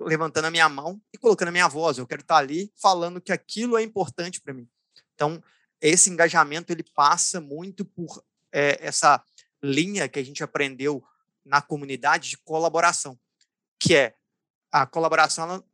[0.00, 1.98] levantando a minha mão e colocando a minha voz.
[1.98, 4.68] Eu quero estar tá ali falando que aquilo é importante para mim.
[5.14, 5.42] Então,
[5.80, 9.22] esse engajamento ele passa muito por é, essa
[9.62, 11.04] linha que a gente aprendeu
[11.44, 13.18] na comunidade de colaboração,
[13.78, 14.14] que é
[14.70, 15.64] a colaboração ela,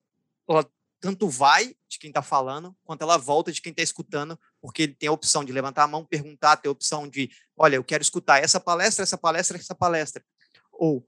[0.48, 4.84] ela tanto vai de quem está falando quanto ela volta de quem está escutando, porque
[4.84, 7.84] ele tem a opção de levantar a mão, perguntar, tem a opção de, olha, eu
[7.84, 10.24] quero escutar essa palestra, essa palestra, essa palestra,
[10.72, 11.06] ou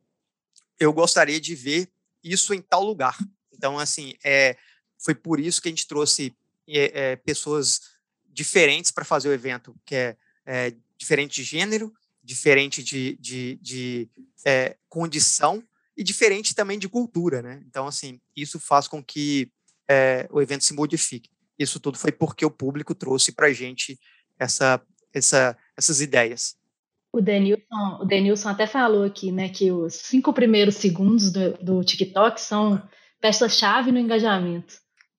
[0.78, 1.88] eu gostaria de ver
[2.22, 3.16] isso em tal lugar.
[3.52, 4.56] Então, assim, é,
[4.98, 6.36] foi por isso que a gente trouxe
[6.68, 7.80] é, é, pessoas
[8.26, 14.10] diferentes para fazer o evento, que é, é, diferente de gênero, diferente de, de, de
[14.44, 15.62] é, condição
[15.96, 17.62] e diferente também de cultura, né?
[17.66, 19.50] Então, assim, isso faz com que
[19.88, 21.30] é, o evento se modifique.
[21.58, 23.98] Isso tudo foi porque o público trouxe para a gente
[24.38, 26.56] essa, essa, essas ideias.
[27.16, 31.82] O Denilson, o Denilson até falou aqui, né, que os cinco primeiros segundos do, do
[31.82, 32.82] TikTok são
[33.22, 34.74] peça-chave no engajamento.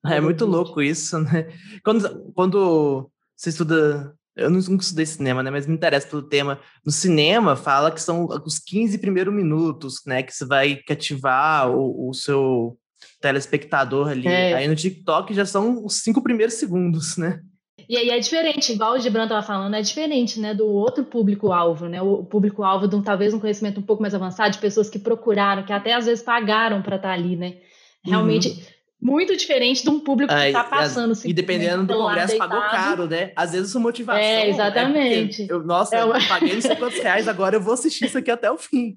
[0.06, 1.48] É muito louco isso, né?
[1.82, 4.14] Quando, quando você estuda.
[4.36, 5.50] Eu nunca estudei cinema, né?
[5.50, 6.60] Mas me interessa pelo tema.
[6.86, 10.22] No cinema, fala que são os 15 primeiros minutos, né?
[10.22, 12.78] Que você vai cativar o, o seu
[13.20, 14.28] telespectador ali.
[14.28, 14.54] É.
[14.54, 17.40] Aí no TikTok já são os cinco primeiros segundos, né?
[17.88, 21.86] E aí é diferente, igual o Gibran estava falando, é diferente, né, do outro público-alvo,
[21.86, 22.02] né?
[22.02, 25.62] O público-alvo de um, talvez um conhecimento um pouco mais avançado, de pessoas que procuraram,
[25.62, 27.56] que até às vezes pagaram para estar tá ali, né?
[28.04, 28.48] Realmente.
[28.48, 31.14] Uhum muito diferente de um público que está passando.
[31.24, 32.50] E dependendo do congresso, deitado.
[32.50, 33.32] pagou caro, né?
[33.36, 34.20] Às vezes a motivação.
[34.20, 35.42] É, exatamente.
[35.42, 36.18] É eu, nossa, é uma...
[36.18, 38.96] eu paguei não sei quantos reais, agora eu vou assistir isso aqui até o fim.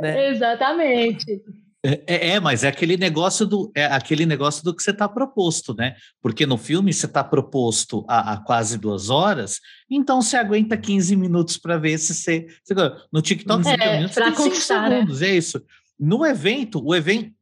[0.00, 0.30] Né?
[0.34, 1.42] Exatamente.
[1.82, 5.08] É, é, é, mas é aquele negócio do é aquele negócio do que você está
[5.08, 5.96] proposto, né?
[6.20, 11.16] Porque no filme você está proposto a, a, quase duas horas, então você aguenta 15
[11.16, 12.74] minutos para ver se você, você.
[13.10, 14.54] No TikTok, é, minutos, você tem 5 né?
[14.60, 15.28] segundos, né?
[15.28, 15.62] é isso.
[15.98, 17.32] No evento, o evento,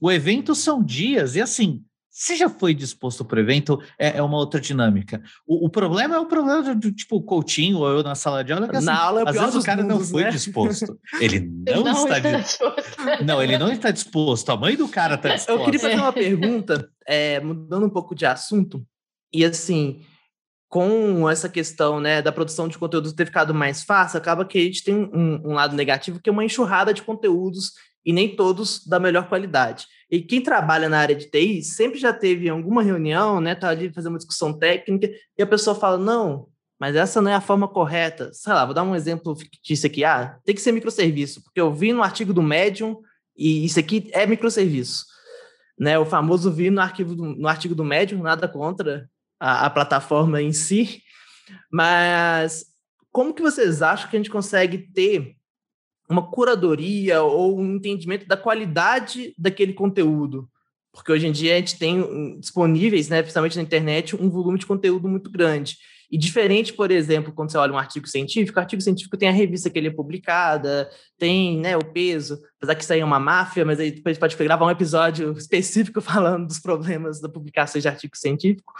[0.00, 4.22] o evento são dias, e assim, você já foi disposto para o evento, é, é,
[4.22, 5.22] uma outra dinâmica.
[5.46, 8.52] O, o, problema é o problema do, tipo o Coutinho ou eu na sala de
[8.52, 10.30] aula, que assim, na aula é às vezes o cara mundos, não foi né?
[10.30, 11.00] disposto.
[11.18, 13.24] Ele não, não está, disposto.
[13.24, 14.50] Não, ele não está disposto.
[14.50, 15.52] A mãe do cara está disposta.
[15.52, 18.86] Eu queria fazer uma pergunta, é, mudando um pouco de assunto,
[19.32, 20.02] e assim,
[20.68, 24.62] com essa questão né, da produção de conteúdos ter ficado mais fácil, acaba que a
[24.62, 27.72] gente tem um, um lado negativo, que é uma enxurrada de conteúdos
[28.04, 29.86] e nem todos da melhor qualidade.
[30.12, 33.90] E quem trabalha na área de TI sempre já teve alguma reunião, né, tá ali
[33.90, 36.48] fazendo uma discussão técnica e a pessoa fala: "Não,
[36.78, 38.30] mas essa não é a forma correta".
[38.34, 40.04] Sei lá, vou dar um exemplo fictício aqui.
[40.04, 43.00] Ah, tem que ser microserviço, porque eu vi no artigo do Medium
[43.34, 45.06] e isso aqui é microserviço.
[45.78, 49.08] Né, o famoso vi no arquivo do, no artigo do Medium, nada contra
[49.40, 51.02] a, a plataforma em si,
[51.72, 52.66] mas
[53.10, 55.36] como que vocês acham que a gente consegue ter
[56.12, 60.48] uma curadoria ou um entendimento da qualidade daquele conteúdo.
[60.92, 64.58] Porque hoje em dia a gente tem hum, disponíveis, né, principalmente na internet, um volume
[64.58, 65.78] de conteúdo muito grande.
[66.12, 69.32] E diferente, por exemplo, quando você olha um artigo científico, o artigo científico tem a
[69.32, 73.18] revista que ele é publicada, tem né, o peso, apesar que isso aí é uma
[73.18, 77.88] máfia, mas aí depois pode gravar um episódio específico falando dos problemas da publicação de
[77.88, 78.74] artigo científico.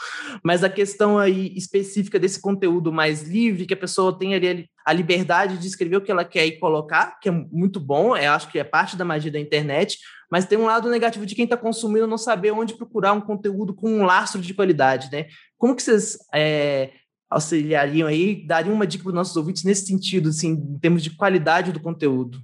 [0.45, 4.93] Mas a questão aí específica desse conteúdo mais livre, que a pessoa tem ali a
[4.93, 8.51] liberdade de escrever o que ela quer e colocar, que é muito bom, eu acho
[8.51, 9.97] que é parte da magia da internet,
[10.31, 13.73] mas tem um lado negativo de quem está consumindo não saber onde procurar um conteúdo
[13.75, 15.29] com um lastro de qualidade, né?
[15.57, 16.91] Como que vocês é,
[17.33, 21.11] auxiliariam aí, dariam uma dica para os nossos ouvintes nesse sentido, assim, em termos de
[21.11, 22.43] qualidade do conteúdo?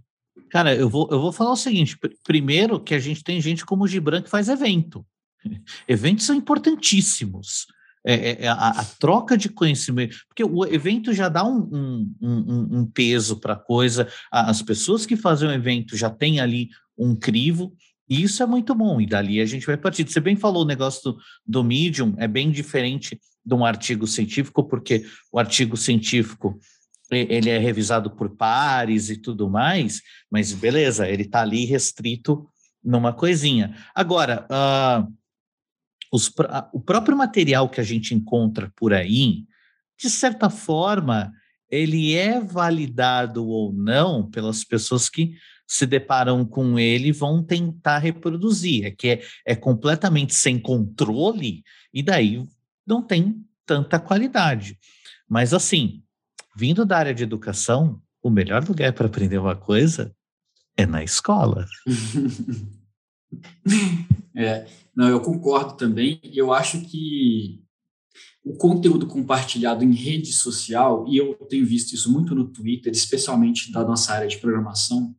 [0.50, 3.84] Cara, eu vou, eu vou falar o seguinte: primeiro, que a gente tem gente como
[3.84, 5.04] o Gibran que faz evento.
[5.86, 7.66] Eventos são importantíssimos.
[8.06, 12.14] É, é, é a, a, troca de conhecimento, porque o evento já dá um, um,
[12.22, 16.70] um, um peso para a coisa, as pessoas que fazem o evento já têm ali
[16.96, 17.74] um crivo,
[18.08, 20.08] e isso é muito bom, e dali a gente vai partir.
[20.08, 24.62] Você bem falou o negócio do, do Medium, é bem diferente de um artigo científico,
[24.62, 26.58] porque o artigo científico
[27.10, 32.46] ele é revisado por pares e tudo mais, mas beleza, ele está ali restrito
[32.84, 33.74] numa coisinha.
[33.94, 35.10] Agora, uh,
[36.12, 36.30] os,
[36.72, 39.44] o próprio material que a gente encontra por aí,
[39.98, 41.32] de certa forma,
[41.70, 45.34] ele é validado ou não pelas pessoas que
[45.66, 48.86] se deparam com ele vão tentar reproduzir.
[48.86, 52.42] É que é, é completamente sem controle, e daí
[52.88, 54.78] não tem tanta qualidade.
[55.28, 56.02] Mas, assim,
[56.56, 60.14] vindo da área de educação, o melhor lugar para aprender uma coisa
[60.76, 61.66] é na escola.
[64.34, 66.18] é, não, eu concordo também.
[66.24, 67.62] Eu acho que
[68.44, 73.70] o conteúdo compartilhado em rede social, e eu tenho visto isso muito no Twitter, especialmente
[73.70, 75.14] da nossa área de programação,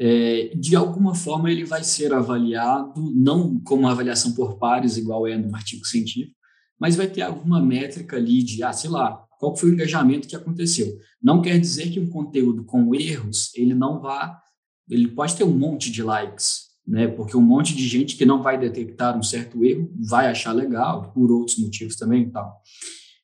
[0.00, 5.36] é, de alguma forma ele vai ser avaliado, não como avaliação por pares, igual é
[5.36, 6.37] no artigo científico,
[6.78, 10.36] mas vai ter alguma métrica ali de, ah, sei lá, qual foi o engajamento que
[10.36, 10.98] aconteceu.
[11.22, 14.40] Não quer dizer que um conteúdo com erros, ele não vá,
[14.88, 17.06] ele pode ter um monte de likes, né?
[17.06, 21.12] Porque um monte de gente que não vai detectar um certo erro vai achar legal,
[21.12, 22.60] por outros motivos também e tal.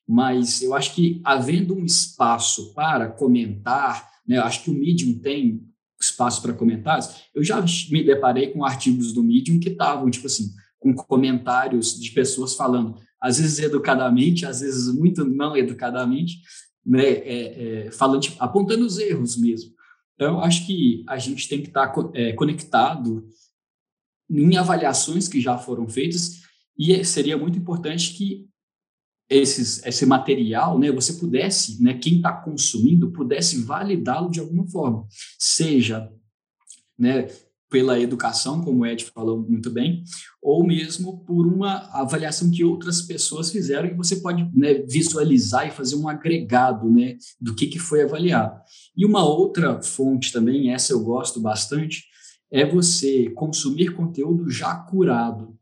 [0.07, 4.37] Mas eu acho que havendo um espaço para comentar, né?
[4.37, 5.63] Eu acho que o Medium tem
[5.99, 7.09] espaço para comentários.
[7.33, 12.11] Eu já me deparei com artigos do Medium que estavam, tipo assim, com comentários de
[12.11, 16.41] pessoas falando, às vezes educadamente, às vezes muito não educadamente,
[16.85, 19.73] né, é, é, falando, tipo, apontando os erros mesmo.
[20.13, 23.27] Então, acho que a gente tem que estar é, conectado
[24.29, 26.41] em avaliações que já foram feitas
[26.77, 28.47] e seria muito importante que
[29.27, 35.07] esses, esse material, né, você pudesse, né, quem está consumindo, pudesse validá-lo de alguma forma,
[35.39, 36.11] seja,
[36.95, 37.27] né,
[37.69, 40.03] pela educação, como o Ed falou muito bem,
[40.41, 45.71] ou mesmo por uma avaliação que outras pessoas fizeram e você pode né, visualizar e
[45.71, 48.59] fazer um agregado né, do que, que foi avaliado.
[48.95, 52.03] E uma outra fonte também, essa eu gosto bastante,
[52.51, 55.57] é você consumir conteúdo já curado.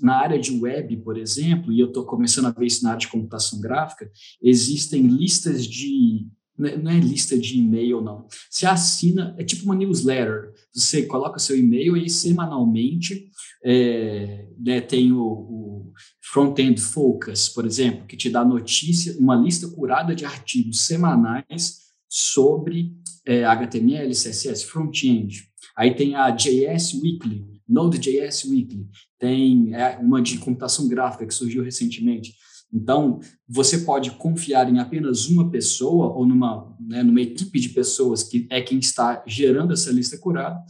[0.00, 3.00] na área de web, por exemplo, e eu estou começando a ver isso na área
[3.00, 4.10] de computação gráfica,
[4.42, 6.26] existem listas de
[6.60, 8.26] é, não é lista de e-mail, não.
[8.48, 10.52] Você assina, é tipo uma newsletter.
[10.74, 13.30] Você coloca seu e-mail e semanalmente
[13.64, 19.68] é, né, tem o, o Front-End Focus, por exemplo, que te dá notícia, uma lista
[19.68, 22.92] curada de artigos semanais sobre
[23.26, 25.48] é, HTML, CSS, front-end.
[25.76, 28.86] Aí tem a JS Weekly, Node.js Weekly,
[29.18, 32.34] tem é, uma de computação gráfica que surgiu recentemente.
[32.74, 38.24] Então, você pode confiar em apenas uma pessoa ou numa, né, numa equipe de pessoas
[38.24, 40.60] que é quem está gerando essa lista curada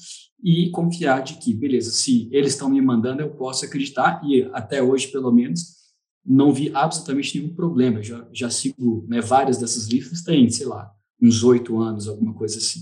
[0.43, 4.83] e confiar de que, beleza, se eles estão me mandando, eu posso acreditar e até
[4.83, 5.77] hoje, pelo menos,
[6.23, 8.03] não vi absolutamente nenhum problema.
[8.03, 12.59] Já, já sigo né, várias dessas listas, tem, sei lá, uns oito anos, alguma coisa
[12.59, 12.81] assim.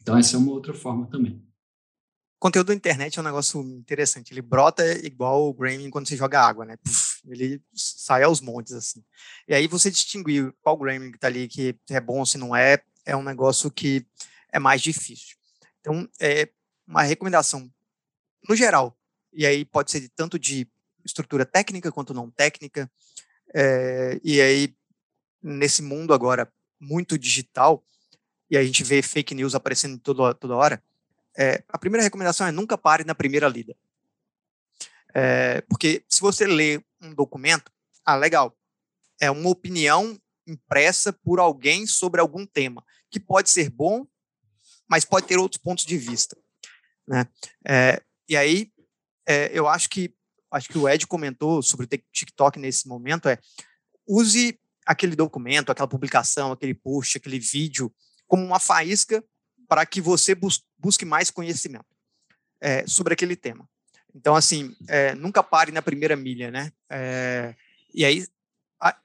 [0.00, 1.42] Então, essa é uma outra forma também.
[2.38, 4.32] Conteúdo da internet é um negócio interessante.
[4.32, 6.76] Ele brota igual o Gremlin quando você joga água, né?
[6.76, 9.04] Puf, ele sai aos montes, assim.
[9.48, 12.82] E aí você distinguir qual Gremlin que tá ali, que é bom, se não é,
[13.04, 14.06] é um negócio que
[14.52, 15.36] é mais difícil.
[15.80, 16.48] Então, é
[16.86, 17.70] uma recomendação,
[18.48, 18.96] no geral,
[19.32, 20.68] e aí pode ser de tanto de
[21.04, 22.90] estrutura técnica quanto não técnica,
[23.54, 24.74] é, e aí,
[25.42, 27.84] nesse mundo agora muito digital,
[28.50, 30.82] e a gente vê fake news aparecendo toda, toda hora,
[31.36, 33.76] é, a primeira recomendação é nunca pare na primeira lida.
[35.14, 37.70] É, porque se você lê um documento,
[38.04, 38.56] ah, legal,
[39.20, 44.06] é uma opinião impressa por alguém sobre algum tema, que pode ser bom,
[44.88, 46.36] mas pode ter outros pontos de vista.
[47.06, 47.26] Né?
[47.66, 48.70] É, e aí,
[49.26, 50.14] é, eu acho que
[50.50, 53.38] acho que o Ed comentou sobre o TikTok nesse momento é
[54.06, 57.92] use aquele documento, aquela publicação, aquele post, aquele vídeo
[58.26, 59.22] como uma faísca
[59.68, 61.86] para que você bus busque mais conhecimento
[62.60, 63.68] é, sobre aquele tema.
[64.16, 66.72] Então, assim, é, nunca pare na primeira milha, né?
[66.88, 67.54] É,
[67.92, 68.26] e aí,
[68.80, 68.98] a,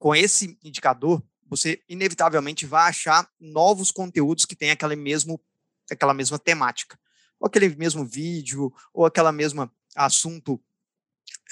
[0.00, 5.40] com esse indicador, você inevitavelmente vai achar novos conteúdos que têm aquela, mesmo,
[5.88, 6.98] aquela mesma temática.
[7.38, 10.60] Ou aquele mesmo vídeo, ou aquela mesma assunto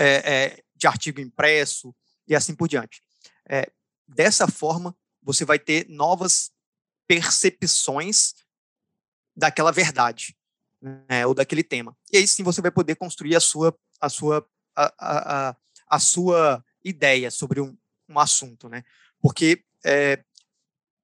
[0.01, 1.95] é, de artigo impresso,
[2.27, 3.01] e assim por diante.
[4.09, 6.51] dessa forma, você vai ter novas
[7.07, 8.35] percepções
[9.37, 10.36] daquela verdade
[11.09, 11.97] né, ou daquele tema.
[12.13, 15.57] E aí sim você vai poder construir a sua a sua a, a,
[15.89, 17.77] a sua ideia sobre um,
[18.09, 18.85] um assunto, né?
[19.21, 20.23] Porque é,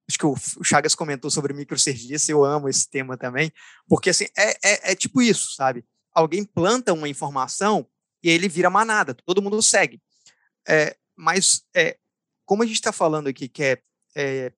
[0.07, 3.51] acho que o, Chagas comentou sobre microserviço, eu amo esse tema também,
[3.87, 5.85] porque assim é, é, é tipo isso, sabe?
[6.13, 7.87] Alguém planta uma informação
[8.21, 10.01] e ele vira manada, todo mundo segue.
[10.67, 11.97] É, mas é,
[12.45, 13.81] como a gente está falando aqui que é,
[14.15, 14.53] é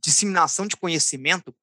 [0.00, 1.54] disseminação de conhecimento,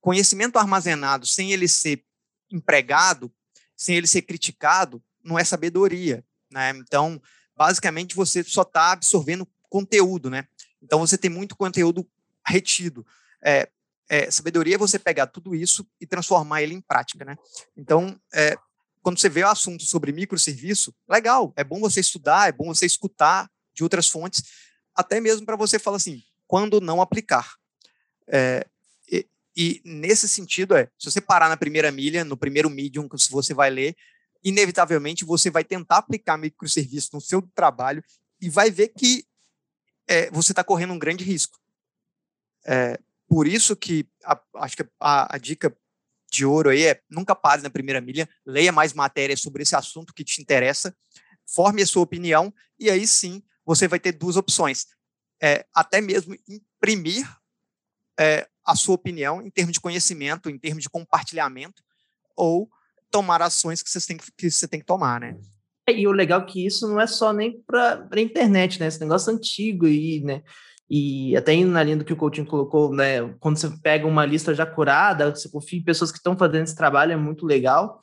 [0.00, 2.04] conhecimento armazenado sem ele ser
[2.50, 3.32] empregado,
[3.76, 6.24] sem ele ser criticado, não é sabedoria.
[6.50, 6.70] Né?
[6.70, 7.20] Então,
[7.56, 10.30] basicamente, você só está absorvendo conteúdo.
[10.30, 10.46] Né?
[10.82, 12.08] Então, você tem muito conteúdo
[12.46, 13.06] retido.
[13.42, 13.68] É,
[14.08, 17.24] é, sabedoria é você pegar tudo isso e transformar ele em prática.
[17.24, 17.36] Né?
[17.76, 18.56] Então, é,
[19.02, 22.86] quando você vê o assunto sobre microserviço, legal, é bom você estudar, é bom você
[22.86, 24.42] escutar de outras fontes,
[24.94, 27.54] até mesmo para você falar assim, quando não aplicar.
[28.26, 28.66] É,
[29.60, 33.52] e nesse sentido, é, se você parar na primeira milha, no primeiro medium que você
[33.52, 33.96] vai ler,
[34.44, 38.00] inevitavelmente você vai tentar aplicar microserviço no seu trabalho
[38.40, 39.24] e vai ver que
[40.06, 41.58] é, você está correndo um grande risco.
[42.64, 45.76] É, por isso que a, acho que a, a, dica
[46.30, 50.14] de ouro aí é nunca pare na primeira milha, leia mais matérias sobre esse assunto
[50.14, 50.96] que te interessa,
[51.44, 54.86] forme a sua opinião e aí sim você vai ter duas opções.
[55.42, 57.28] É, até mesmo imprimir
[58.20, 61.82] é, a sua opinião em termos de conhecimento, em termos de compartilhamento,
[62.36, 62.68] ou
[63.10, 65.38] tomar ações que você tem que, que, você tem que tomar, né?
[65.88, 68.86] É, e o legal é que isso não é só nem para a internet, né?
[68.86, 70.42] Esse negócio antigo aí, né?
[70.90, 73.34] E até indo na linha do que o Coutinho colocou, né?
[73.40, 76.76] Quando você pega uma lista já curada, você confia em pessoas que estão fazendo esse
[76.76, 78.00] trabalho, é muito legal.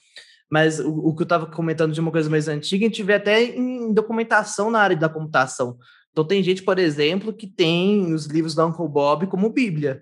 [0.49, 3.13] Mas o, o que eu estava comentando de uma coisa mais antiga, a gente vê
[3.13, 5.77] até em documentação na área da computação.
[6.11, 10.01] Então tem gente, por exemplo, que tem os livros da Uncle Bob como Bíblia.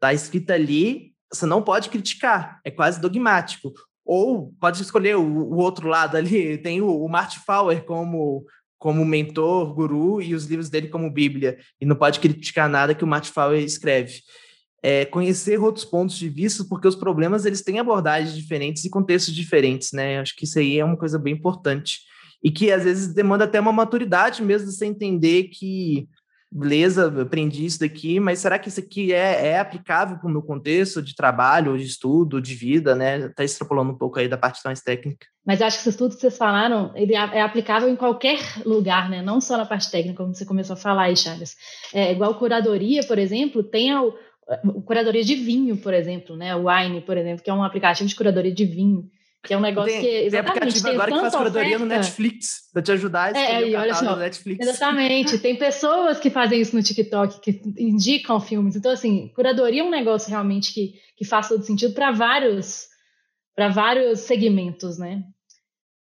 [0.00, 3.70] Está escrito ali, você não pode criticar, é quase dogmático.
[4.02, 7.08] Ou pode escolher o, o outro lado ali, tem o, o
[7.44, 8.46] Fowler como,
[8.78, 13.04] como mentor, guru, e os livros dele como Bíblia, e não pode criticar nada que
[13.04, 14.22] o Martin Fowler escreve.
[14.82, 19.34] É, conhecer outros pontos de vista, porque os problemas eles têm abordagens diferentes e contextos
[19.34, 20.18] diferentes, né?
[20.18, 22.00] Acho que isso aí é uma coisa bem importante
[22.42, 26.08] e que às vezes demanda até uma maturidade mesmo de você entender que
[26.50, 30.42] beleza, aprendi isso daqui, mas será que isso aqui é, é aplicável para o meu
[30.42, 33.26] contexto de trabalho, de estudo, de vida, né?
[33.26, 35.26] Está extrapolando um pouco aí da parte mais técnica.
[35.46, 39.08] Mas acho que esse estudo que vocês falaram, ele é, é aplicável em qualquer lugar,
[39.08, 39.22] né?
[39.22, 41.54] Não só na parte técnica, como você começou a falar aí, Chagas.
[41.94, 46.56] É, igual curadoria, por exemplo, tem a, a curadoria de vinho, por exemplo, né?
[46.56, 49.08] O Wine, por exemplo, que é um aplicativo de curadoria de vinho.
[49.42, 50.06] Que é um negócio tem, que.
[50.06, 51.84] Exatamente, tem aplicativo tem agora que faz curadoria oferta.
[51.84, 54.66] no Netflix, para te ajudar a É, escolher e olha só, do Netflix.
[54.68, 55.38] Exatamente.
[55.38, 58.76] Tem pessoas que fazem isso no TikTok, que indicam filmes.
[58.76, 62.84] Então, assim, curadoria é um negócio realmente que, que faz todo sentido para vários,
[63.56, 65.22] para vários segmentos, né?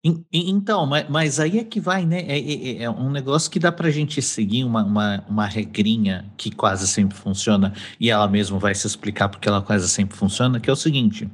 [0.03, 2.23] En- en- Então, mas, aí é que vai, né?
[2.23, 6.51] É, é- é um negócio que dá pra gente seguir uma, uma, uma regrinha que
[6.51, 10.71] quase sempre funciona, e ela mesma vai se explicar porque ela quase sempre funciona, que
[10.71, 11.29] é o seguinte: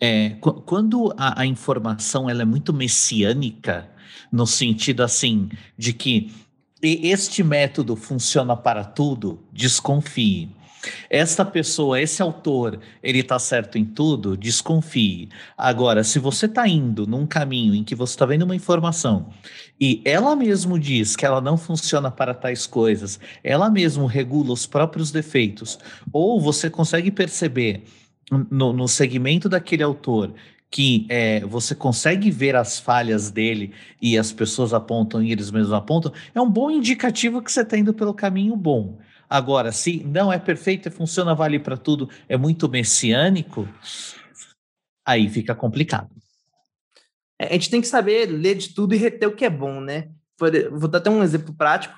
[0.00, 3.88] é, qu- quando a, a informação ela é muito messiânica,
[4.30, 6.32] no sentido assim, de que
[6.82, 10.50] este método funciona para tudo, desconfie.
[11.10, 15.28] Esta pessoa, esse autor, ele está certo em tudo, desconfie.
[15.58, 19.30] Agora, se você está indo num caminho em que você está vendo uma informação
[19.80, 24.66] e ela mesmo diz que ela não funciona para tais coisas, ela mesmo regula os
[24.66, 25.78] próprios defeitos,
[26.12, 27.84] ou você consegue perceber
[28.30, 30.34] no, no segmento daquele autor
[30.70, 33.72] que é, você consegue ver as falhas dele
[34.02, 37.78] e as pessoas apontam e eles mesmos apontam, é um bom indicativo que você está
[37.78, 38.98] indo pelo caminho bom.
[39.30, 43.68] Agora, se não é perfeito, funciona, vale para tudo, é muito messiânico,
[45.04, 46.10] aí fica complicado.
[47.38, 49.80] É, A gente tem que saber ler de tudo e reter o que é bom,
[49.80, 50.10] né?
[50.38, 51.96] Vou dar até um exemplo prático,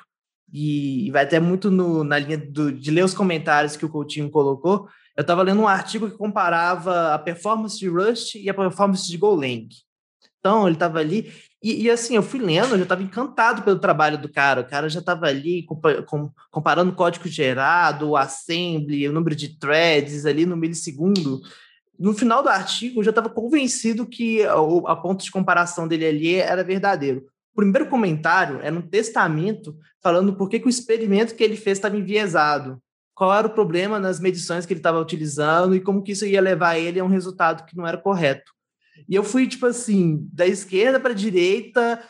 [0.53, 4.31] e vai até muito no- na linha do- de ler os comentários que o Coutinho
[4.31, 4.89] colocou.
[5.19, 9.16] Eu estava lendo um artigo que comparava a performance de Rust e a performance de
[9.16, 9.69] Golang.
[10.39, 13.81] Então, ele estava ali, e, e, assim, eu fui lendo, eu já estava encantado pelo
[13.81, 14.61] trabalho do cara.
[14.61, 19.59] O cara já estava ali compa- com- comparando código gerado, o assembly, o número de
[19.59, 21.41] threads ali no milissegundo
[21.99, 26.07] no final do artigo, eu já estava convencido que o a ponto de comparação dele
[26.07, 27.27] ali era verdadeiro.
[27.53, 31.77] O primeiro comentário era um testamento falando por que, que o experimento que ele fez
[31.77, 32.81] estava enviesado,
[33.19, 36.41] qual era o problema nas medições que ele estava utilizando e como que isso ia
[36.41, 38.53] levar ele a um resultado que não era correto.
[39.09, 42.01] E eu fui, tipo assim, da esquerda para a direita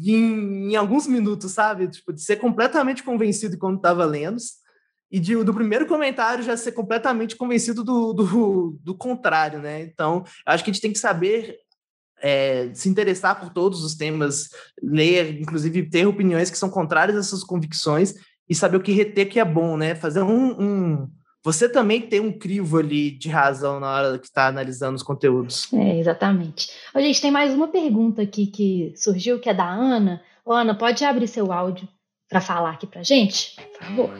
[0.00, 1.88] em, em alguns minutos, sabe?
[1.88, 4.36] Tipo, de ser completamente convencido quando estava lendo
[5.10, 9.82] e de, do primeiro comentário já ser completamente convencido do, do, do contrário, né?
[9.82, 11.56] Então, acho que a gente tem que saber
[12.22, 14.50] é, se interessar por todos os temas,
[14.80, 18.14] ler, inclusive ter opiniões que são contrárias às suas convicções
[18.48, 19.94] e saber o que reter que é bom, né?
[19.94, 21.08] Fazer um, um
[21.44, 25.72] você também tem um crivo ali de razão na hora que está analisando os conteúdos.
[25.72, 26.70] É, exatamente.
[26.94, 30.22] Ô, gente, tem mais uma pergunta aqui que surgiu, que é da Ana.
[30.44, 31.88] Ô, Ana, pode abrir seu áudio
[32.28, 34.10] para falar aqui para gente, por favor?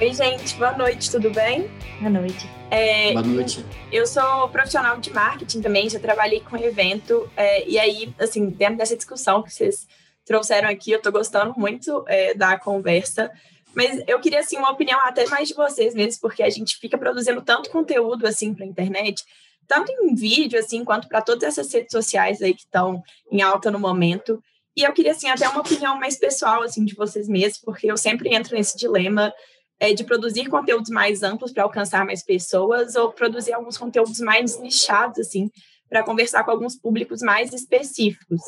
[0.00, 1.68] Oi, gente, boa noite, tudo bem?
[2.00, 2.63] Boa noite.
[2.74, 3.64] É, Boa noite.
[3.92, 8.78] Eu sou profissional de marketing também, já trabalhei com evento, é, e aí, assim, dentro
[8.78, 9.86] dessa discussão que vocês
[10.24, 13.30] trouxeram aqui, eu tô gostando muito é, da conversa,
[13.76, 16.98] mas eu queria, assim, uma opinião até mais de vocês mesmo, porque a gente fica
[16.98, 19.22] produzindo tanto conteúdo, assim, pra internet,
[19.68, 23.00] tanto em vídeo, assim, quanto para todas essas redes sociais aí que estão
[23.30, 24.42] em alta no momento,
[24.76, 27.96] e eu queria, assim, até uma opinião mais pessoal, assim, de vocês mesmos, porque eu
[27.96, 29.32] sempre entro nesse dilema
[29.78, 34.58] é, de produzir conteúdos mais amplos para alcançar mais pessoas ou produzir alguns conteúdos mais
[34.60, 35.50] nichados, assim,
[35.88, 38.40] para conversar com alguns públicos mais específicos.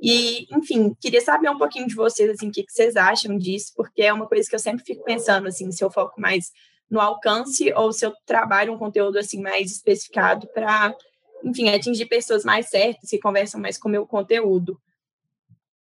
[0.00, 3.72] E, enfim, queria saber um pouquinho de vocês, assim, o que, que vocês acham disso,
[3.74, 6.52] porque é uma coisa que eu sempre fico pensando, assim, se eu foco mais
[6.88, 10.94] no alcance ou se eu trabalho um conteúdo, assim, mais especificado para,
[11.42, 14.80] enfim, atingir pessoas mais certas que conversam mais com o meu conteúdo.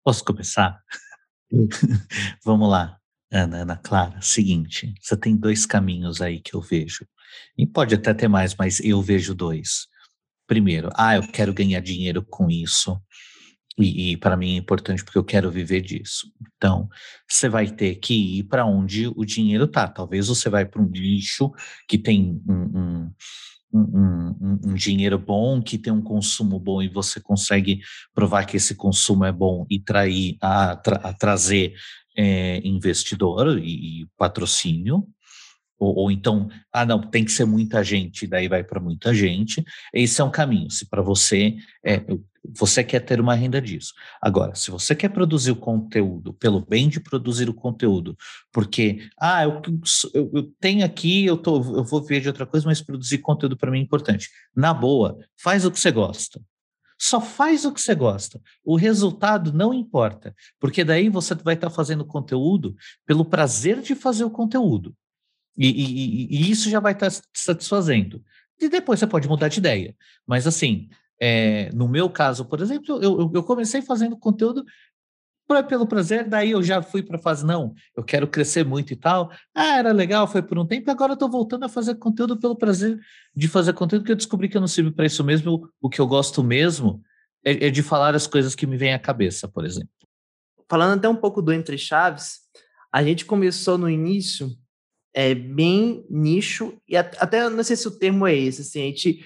[0.04, 0.80] Posso começar?
[2.44, 3.01] Vamos lá.
[3.32, 7.06] Ana, Ana Clara, seguinte, você tem dois caminhos aí que eu vejo.
[7.56, 9.86] E pode até ter mais, mas eu vejo dois.
[10.46, 13.00] Primeiro, ah, eu quero ganhar dinheiro com isso.
[13.78, 16.30] E, e para mim é importante porque eu quero viver disso.
[16.56, 16.90] Então,
[17.26, 19.88] você vai ter que ir para onde o dinheiro tá.
[19.88, 21.50] Talvez você vai para um nicho
[21.88, 23.12] que tem um, um,
[23.72, 27.80] um, um, um dinheiro bom, que tem um consumo bom e você consegue
[28.14, 31.74] provar que esse consumo é bom e trair, a, tra, a trazer
[32.16, 35.06] é, investidor e, e patrocínio,
[35.78, 39.64] ou, ou, então, ah, não, tem que ser muita gente, daí vai para muita gente.
[39.92, 40.70] Esse é um caminho.
[40.70, 42.00] Se para você, é,
[42.44, 43.92] Você quer ter uma renda disso.
[44.20, 48.16] Agora, se você quer produzir o conteúdo pelo bem de produzir o conteúdo,
[48.50, 49.62] porque, ah, eu,
[50.12, 53.56] eu, eu tenho aqui, eu, tô, eu vou ver de outra coisa, mas produzir conteúdo
[53.56, 54.28] para mim é importante.
[54.54, 56.40] Na boa, faz o que você gosta.
[56.98, 58.40] Só faz o que você gosta.
[58.64, 63.94] O resultado não importa, porque daí você vai estar tá fazendo conteúdo pelo prazer de
[63.94, 64.94] fazer o conteúdo.
[65.56, 68.22] E, e, e isso já vai estar tá satisfazendo.
[68.60, 69.96] E depois você pode mudar de ideia.
[70.24, 70.88] Mas assim,
[71.24, 74.64] é, no meu caso, por exemplo, eu, eu comecei fazendo conteúdo
[75.68, 79.30] pelo prazer, daí eu já fui para fase, não, eu quero crescer muito e tal.
[79.54, 82.56] Ah, era legal, foi por um tempo, agora eu estou voltando a fazer conteúdo pelo
[82.56, 82.98] prazer
[83.36, 85.68] de fazer conteúdo, que eu descobri que eu não sirvo para isso mesmo.
[85.80, 87.00] O que eu gosto mesmo
[87.44, 89.90] é, é de falar as coisas que me vêm à cabeça, por exemplo.
[90.68, 92.38] Falando até um pouco do Entre Chaves,
[92.90, 94.50] a gente começou no início
[95.14, 99.24] é, bem nicho, e até não sei se o termo é esse, assim, a gente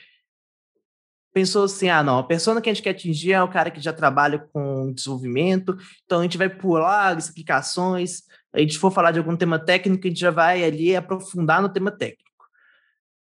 [1.36, 3.78] pensou assim: ah, não, a persona que a gente quer atingir é o cara que
[3.78, 5.76] já trabalha com desenvolvimento,
[6.06, 8.22] então a gente vai pular explicações,
[8.54, 11.68] a gente for falar de algum tema técnico, a gente já vai ali aprofundar no
[11.68, 12.24] tema técnico.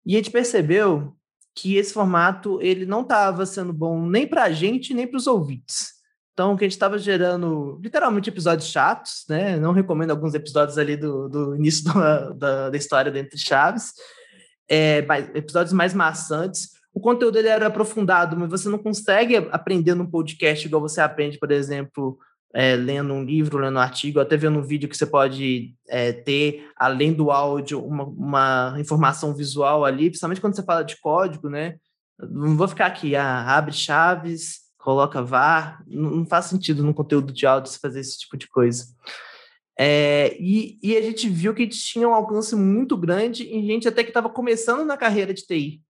[0.06, 1.14] E a gente percebeu
[1.54, 5.28] que esse formato ele não estava sendo bom nem para a gente, nem para os
[5.28, 6.00] ouvintes.
[6.32, 9.58] Então, que a gente estava gerando literalmente episódios chatos, né?
[9.58, 13.92] Não recomendo alguns episódios ali do, do início da, da, da história dentro de Chaves,
[14.70, 15.00] é,
[15.36, 20.68] episódios mais maçantes o conteúdo ele era aprofundado, mas você não consegue aprender num podcast
[20.68, 22.20] igual você aprende, por exemplo,
[22.54, 26.12] é, lendo um livro, lendo um artigo, até vendo um vídeo que você pode é,
[26.12, 31.50] ter, além do áudio, uma, uma, informação visual ali, principalmente quando você fala de código,
[31.50, 31.78] né?
[32.20, 37.32] Não vou ficar aqui, ah, abre chaves, coloca var, não, não faz sentido no conteúdo
[37.32, 38.88] de áudio você fazer esse tipo de coisa.
[39.80, 44.04] É, e, e, a gente viu que tinha um alcance muito grande em gente até
[44.04, 45.82] que estava começando na carreira de TI.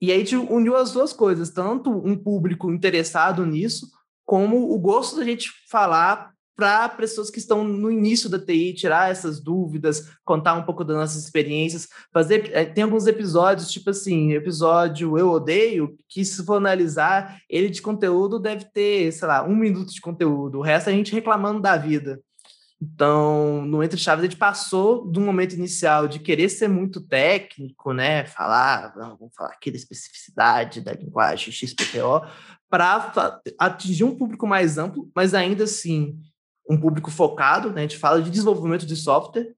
[0.00, 3.88] E aí a gente uniu as duas coisas, tanto um público interessado nisso,
[4.24, 9.12] como o gosto da gente falar para pessoas que estão no início da TI, tirar
[9.12, 12.50] essas dúvidas, contar um pouco das nossas experiências, fazer.
[12.52, 17.80] Eh, tem alguns episódios, tipo assim, episódio Eu Odeio, que se for analisar, ele de
[17.80, 21.60] conteúdo deve ter, sei lá, um minuto de conteúdo, o resto é a gente reclamando
[21.60, 22.20] da vida.
[22.80, 27.92] Então, no Entre Chaves, a gente passou do momento inicial de querer ser muito técnico,
[27.92, 28.24] né?
[28.24, 32.22] Falar, vamos falar aqui da especificidade da linguagem XPTO,
[32.70, 36.16] para atingir um público mais amplo, mas ainda assim
[36.70, 37.80] um público focado, né?
[37.80, 39.52] A gente fala de desenvolvimento de software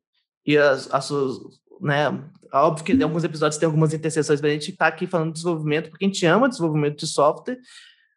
[0.47, 1.39] e as, as suas,
[1.81, 2.07] né?
[2.53, 5.35] Óbvio que em alguns episódios tem algumas interseções, mas a gente está aqui falando de
[5.35, 7.59] desenvolvimento porque a gente ama desenvolvimento de software,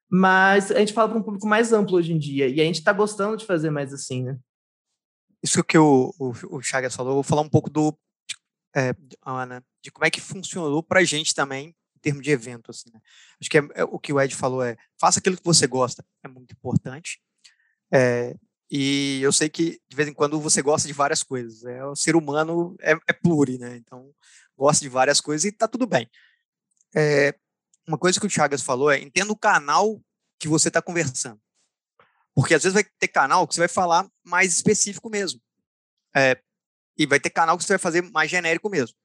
[0.09, 2.79] mas a gente fala para um público mais amplo hoje em dia e a gente
[2.79, 4.37] está gostando de fazer mais assim, né?
[5.43, 7.97] Isso que o, o, o Chagas falou, eu vou falar um pouco do,
[8.75, 12.71] é, Ana, de como é que funcionou para a gente também em termos de evento.
[12.71, 12.99] Assim, né?
[13.39, 16.03] Acho que é, é, o que o Ed falou é, faça aquilo que você gosta,
[16.23, 17.21] é muito importante.
[17.91, 18.35] É,
[18.71, 21.63] e eu sei que, de vez em quando, você gosta de várias coisas.
[21.63, 23.75] É, o ser humano é, é pluri, né?
[23.75, 24.11] Então,
[24.57, 26.09] gosta de várias coisas e tá tudo bem.
[26.95, 27.35] É,
[27.87, 30.01] uma coisa que o Chagas falou é, entenda o canal
[30.39, 31.39] que você está conversando.
[32.35, 35.41] Porque às vezes vai ter canal que você vai falar mais específico mesmo.
[36.15, 36.39] É,
[36.97, 38.95] e vai ter canal que você vai fazer mais genérico mesmo.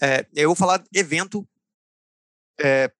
[0.00, 1.48] É, eu vou falar evento
[2.60, 2.92] é,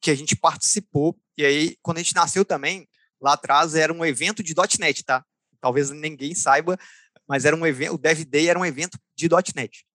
[0.00, 2.88] que a gente participou, e aí, quando a gente nasceu também,
[3.20, 5.24] lá atrás era um evento de .NET, tá?
[5.60, 6.78] Talvez ninguém saiba,
[7.26, 9.86] mas era um evento, o Dev Day era um evento de .NET.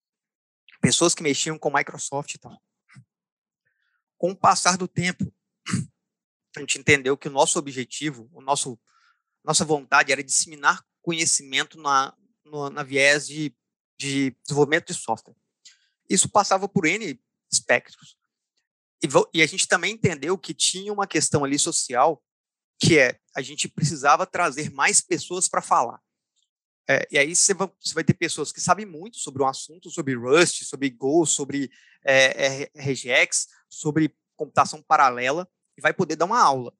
[0.82, 2.62] Pessoas que mexiam com Microsoft e tal.
[4.18, 5.34] Com o passar do tempo,
[6.56, 8.80] a gente entendeu que o nosso objetivo, o nosso
[9.44, 13.56] nossa vontade era disseminar conhecimento na, no, na viés de,
[14.00, 15.36] de desenvolvimento de software.
[16.10, 17.20] Isso passava por N
[17.52, 18.16] espectros.
[19.04, 22.22] E, e a gente também entendeu que tinha uma questão ali social,
[22.80, 26.00] que é a gente precisava trazer mais pessoas para falar.
[26.88, 30.16] É, e aí você vai, vai, ter pessoas que sabem muito sobre um assunto, sobre
[30.16, 31.72] Rust, sobre Go, sobre
[32.04, 35.48] é, RGX, sobre computação paralela,
[35.78, 36.74] e vai poder dar uma aula.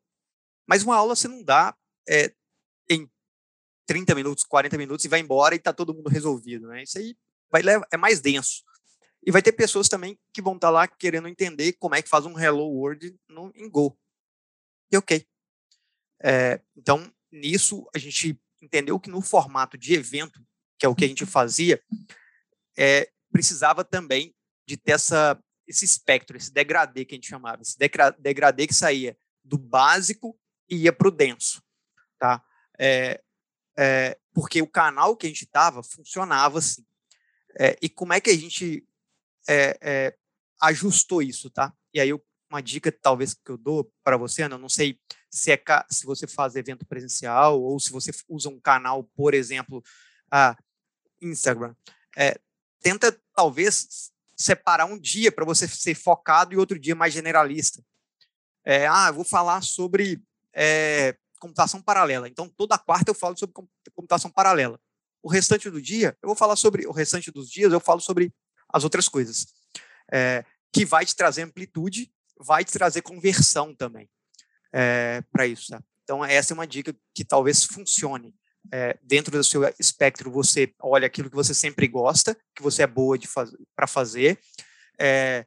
[0.68, 1.76] Mas uma aula você não dá
[2.08, 2.34] é,
[2.90, 3.10] em
[3.86, 6.68] 30 minutos, 40 minutos e vai embora e está todo mundo resolvido.
[6.68, 6.84] Né?
[6.84, 7.16] Isso aí
[7.50, 8.64] vai levar, é mais denso.
[9.24, 12.10] E vai ter pessoas também que vão estar tá lá querendo entender como é que
[12.10, 13.98] faz um Hello World no, em Go.
[14.92, 15.26] E ok.
[16.24, 20.44] É, então, nisso, a gente entendeu que no formato de evento,
[20.78, 21.82] que é o que a gente fazia,
[22.78, 24.36] é, precisava também
[24.68, 25.42] de ter essa,
[25.72, 27.78] esse espectro, esse degradê que a gente chamava, esse
[28.20, 30.38] degradê que saía do básico
[30.70, 31.64] e ia para o denso.
[32.20, 32.44] Tá?
[32.78, 33.22] É,
[33.78, 36.86] é, porque o canal que a gente estava funcionava assim.
[37.60, 38.88] É, e como é que a gente
[39.48, 40.18] é, é,
[40.62, 41.74] ajustou isso, tá?
[41.94, 45.00] E aí eu uma dica talvez que eu dou para você, Ana, eu não sei
[45.30, 49.82] se é se você faz evento presencial ou se você usa um canal, por exemplo,
[50.30, 50.58] a
[51.22, 51.74] Instagram.
[52.18, 52.38] É,
[52.82, 54.12] tenta talvez
[54.42, 57.84] separar um dia para você ser focado e outro dia mais generalista.
[58.66, 60.22] É, ah, eu vou falar sobre
[60.54, 62.28] é, computação paralela.
[62.28, 63.56] Então, toda quarta eu falo sobre
[63.94, 64.80] computação paralela.
[65.24, 66.88] O restante do dia, eu vou falar sobre.
[66.88, 68.34] O restante dos dias, eu falo sobre
[68.70, 69.48] as outras coisas.
[70.12, 74.10] É, que vai te trazer amplitude, vai te trazer conversão também
[74.74, 75.72] é, para isso.
[75.72, 75.84] Tá?
[76.04, 78.34] Então, essa é uma dica que talvez funcione.
[78.72, 82.88] É, dentro do seu espectro, você olha aquilo que você sempre gosta, que você é
[82.88, 84.40] boa faz, para fazer,
[85.00, 85.46] é,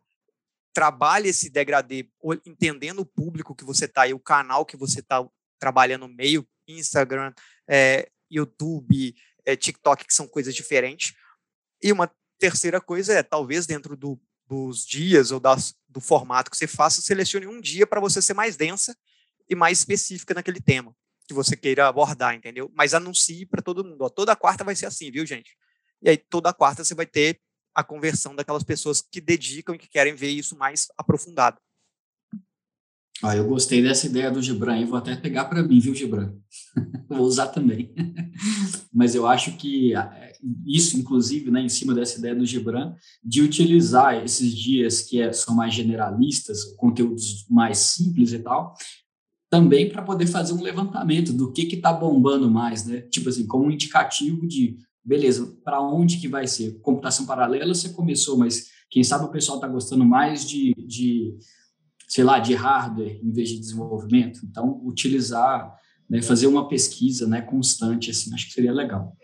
[0.73, 2.09] trabalhe esse degradê,
[2.45, 5.25] entendendo o público que você está e o canal que você está
[5.61, 7.33] trabalhando meio, Instagram,
[7.69, 9.15] é, YouTube,
[9.59, 11.15] TikTok, que são coisas diferentes.
[11.81, 16.57] E uma terceira coisa é, talvez dentro do, dos dias ou das, do formato que
[16.57, 18.97] você faça, selecione um dia para você ser mais densa
[19.49, 20.95] e mais específica naquele tema
[21.27, 22.70] que você queira abordar, entendeu?
[22.75, 24.03] Mas anuncie para todo mundo.
[24.03, 25.57] Ó, toda quarta vai ser assim, viu, gente?
[26.03, 27.41] E aí, toda quarta você vai ter
[27.75, 31.59] a conversão daquelas pessoas que dedicam e que querem ver isso mais aprofundado.
[33.22, 36.35] Ah, eu gostei dessa ideia do Gibran e vou até pegar para mim, viu, Gibran?
[37.09, 37.95] vou usar também.
[38.93, 40.33] Mas eu acho que ah,
[40.66, 45.33] isso, inclusive, né, em cima dessa ideia do Gibran, de utilizar esses dias que é,
[45.33, 48.75] são mais generalistas, conteúdos mais simples e tal,
[49.55, 53.03] também para poder fazer um levantamento do que que está bombando mais, né?
[53.03, 56.81] Tipo assim, como um indicativo de, beleza, para onde que vai ser?
[56.81, 61.37] Computação paralela você começou, mas quem sabe o pessoal está gostando mais de, de,
[62.09, 64.41] sei lá, de hardware em vez de desenvolvimento.
[64.45, 65.73] Então, utilizar,
[66.11, 69.17] né, fazer uma pesquisa, né, constante, assim, acho que seria legal.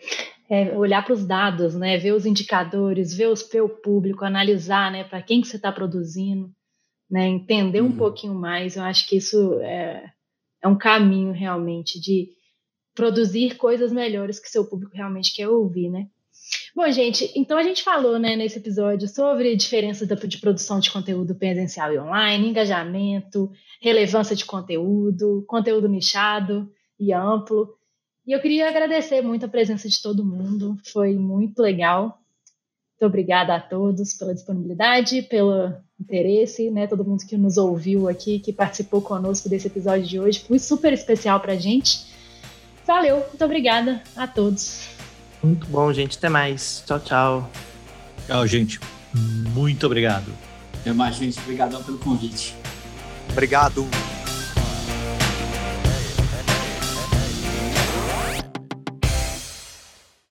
[0.48, 5.02] É, olhar para os dados, né, ver os indicadores, ver, os, o público, analisar, né,
[5.02, 6.50] para quem que você está produzindo,
[7.10, 7.96] né, entender um uhum.
[7.96, 8.76] pouquinho mais.
[8.76, 10.04] Eu acho que isso é,
[10.62, 12.28] é um caminho realmente de
[12.94, 16.08] produzir coisas melhores que seu público realmente quer ouvir, né?
[16.74, 21.34] Bom, gente, então a gente falou né, nesse episódio sobre diferenças de produção de conteúdo
[21.34, 23.50] presencial e online, engajamento,
[23.80, 27.74] relevância de conteúdo, conteúdo nichado e amplo.
[28.26, 32.19] E eu queria agradecer muito a presença de todo mundo, foi muito legal.
[33.00, 36.86] Muito obrigada a todos pela disponibilidade, pelo interesse, né?
[36.86, 40.92] Todo mundo que nos ouviu aqui, que participou conosco desse episódio de hoje, foi super
[40.92, 42.04] especial para a gente.
[42.86, 44.86] Valeu, muito obrigada a todos.
[45.42, 46.18] Muito bom, gente.
[46.18, 46.84] Até mais.
[46.86, 47.50] Tchau, tchau.
[48.26, 48.78] Tchau, gente.
[49.54, 50.30] Muito obrigado.
[50.82, 51.40] Até mais, gente.
[51.40, 52.54] Obrigadão pelo convite.
[53.30, 53.88] Obrigado.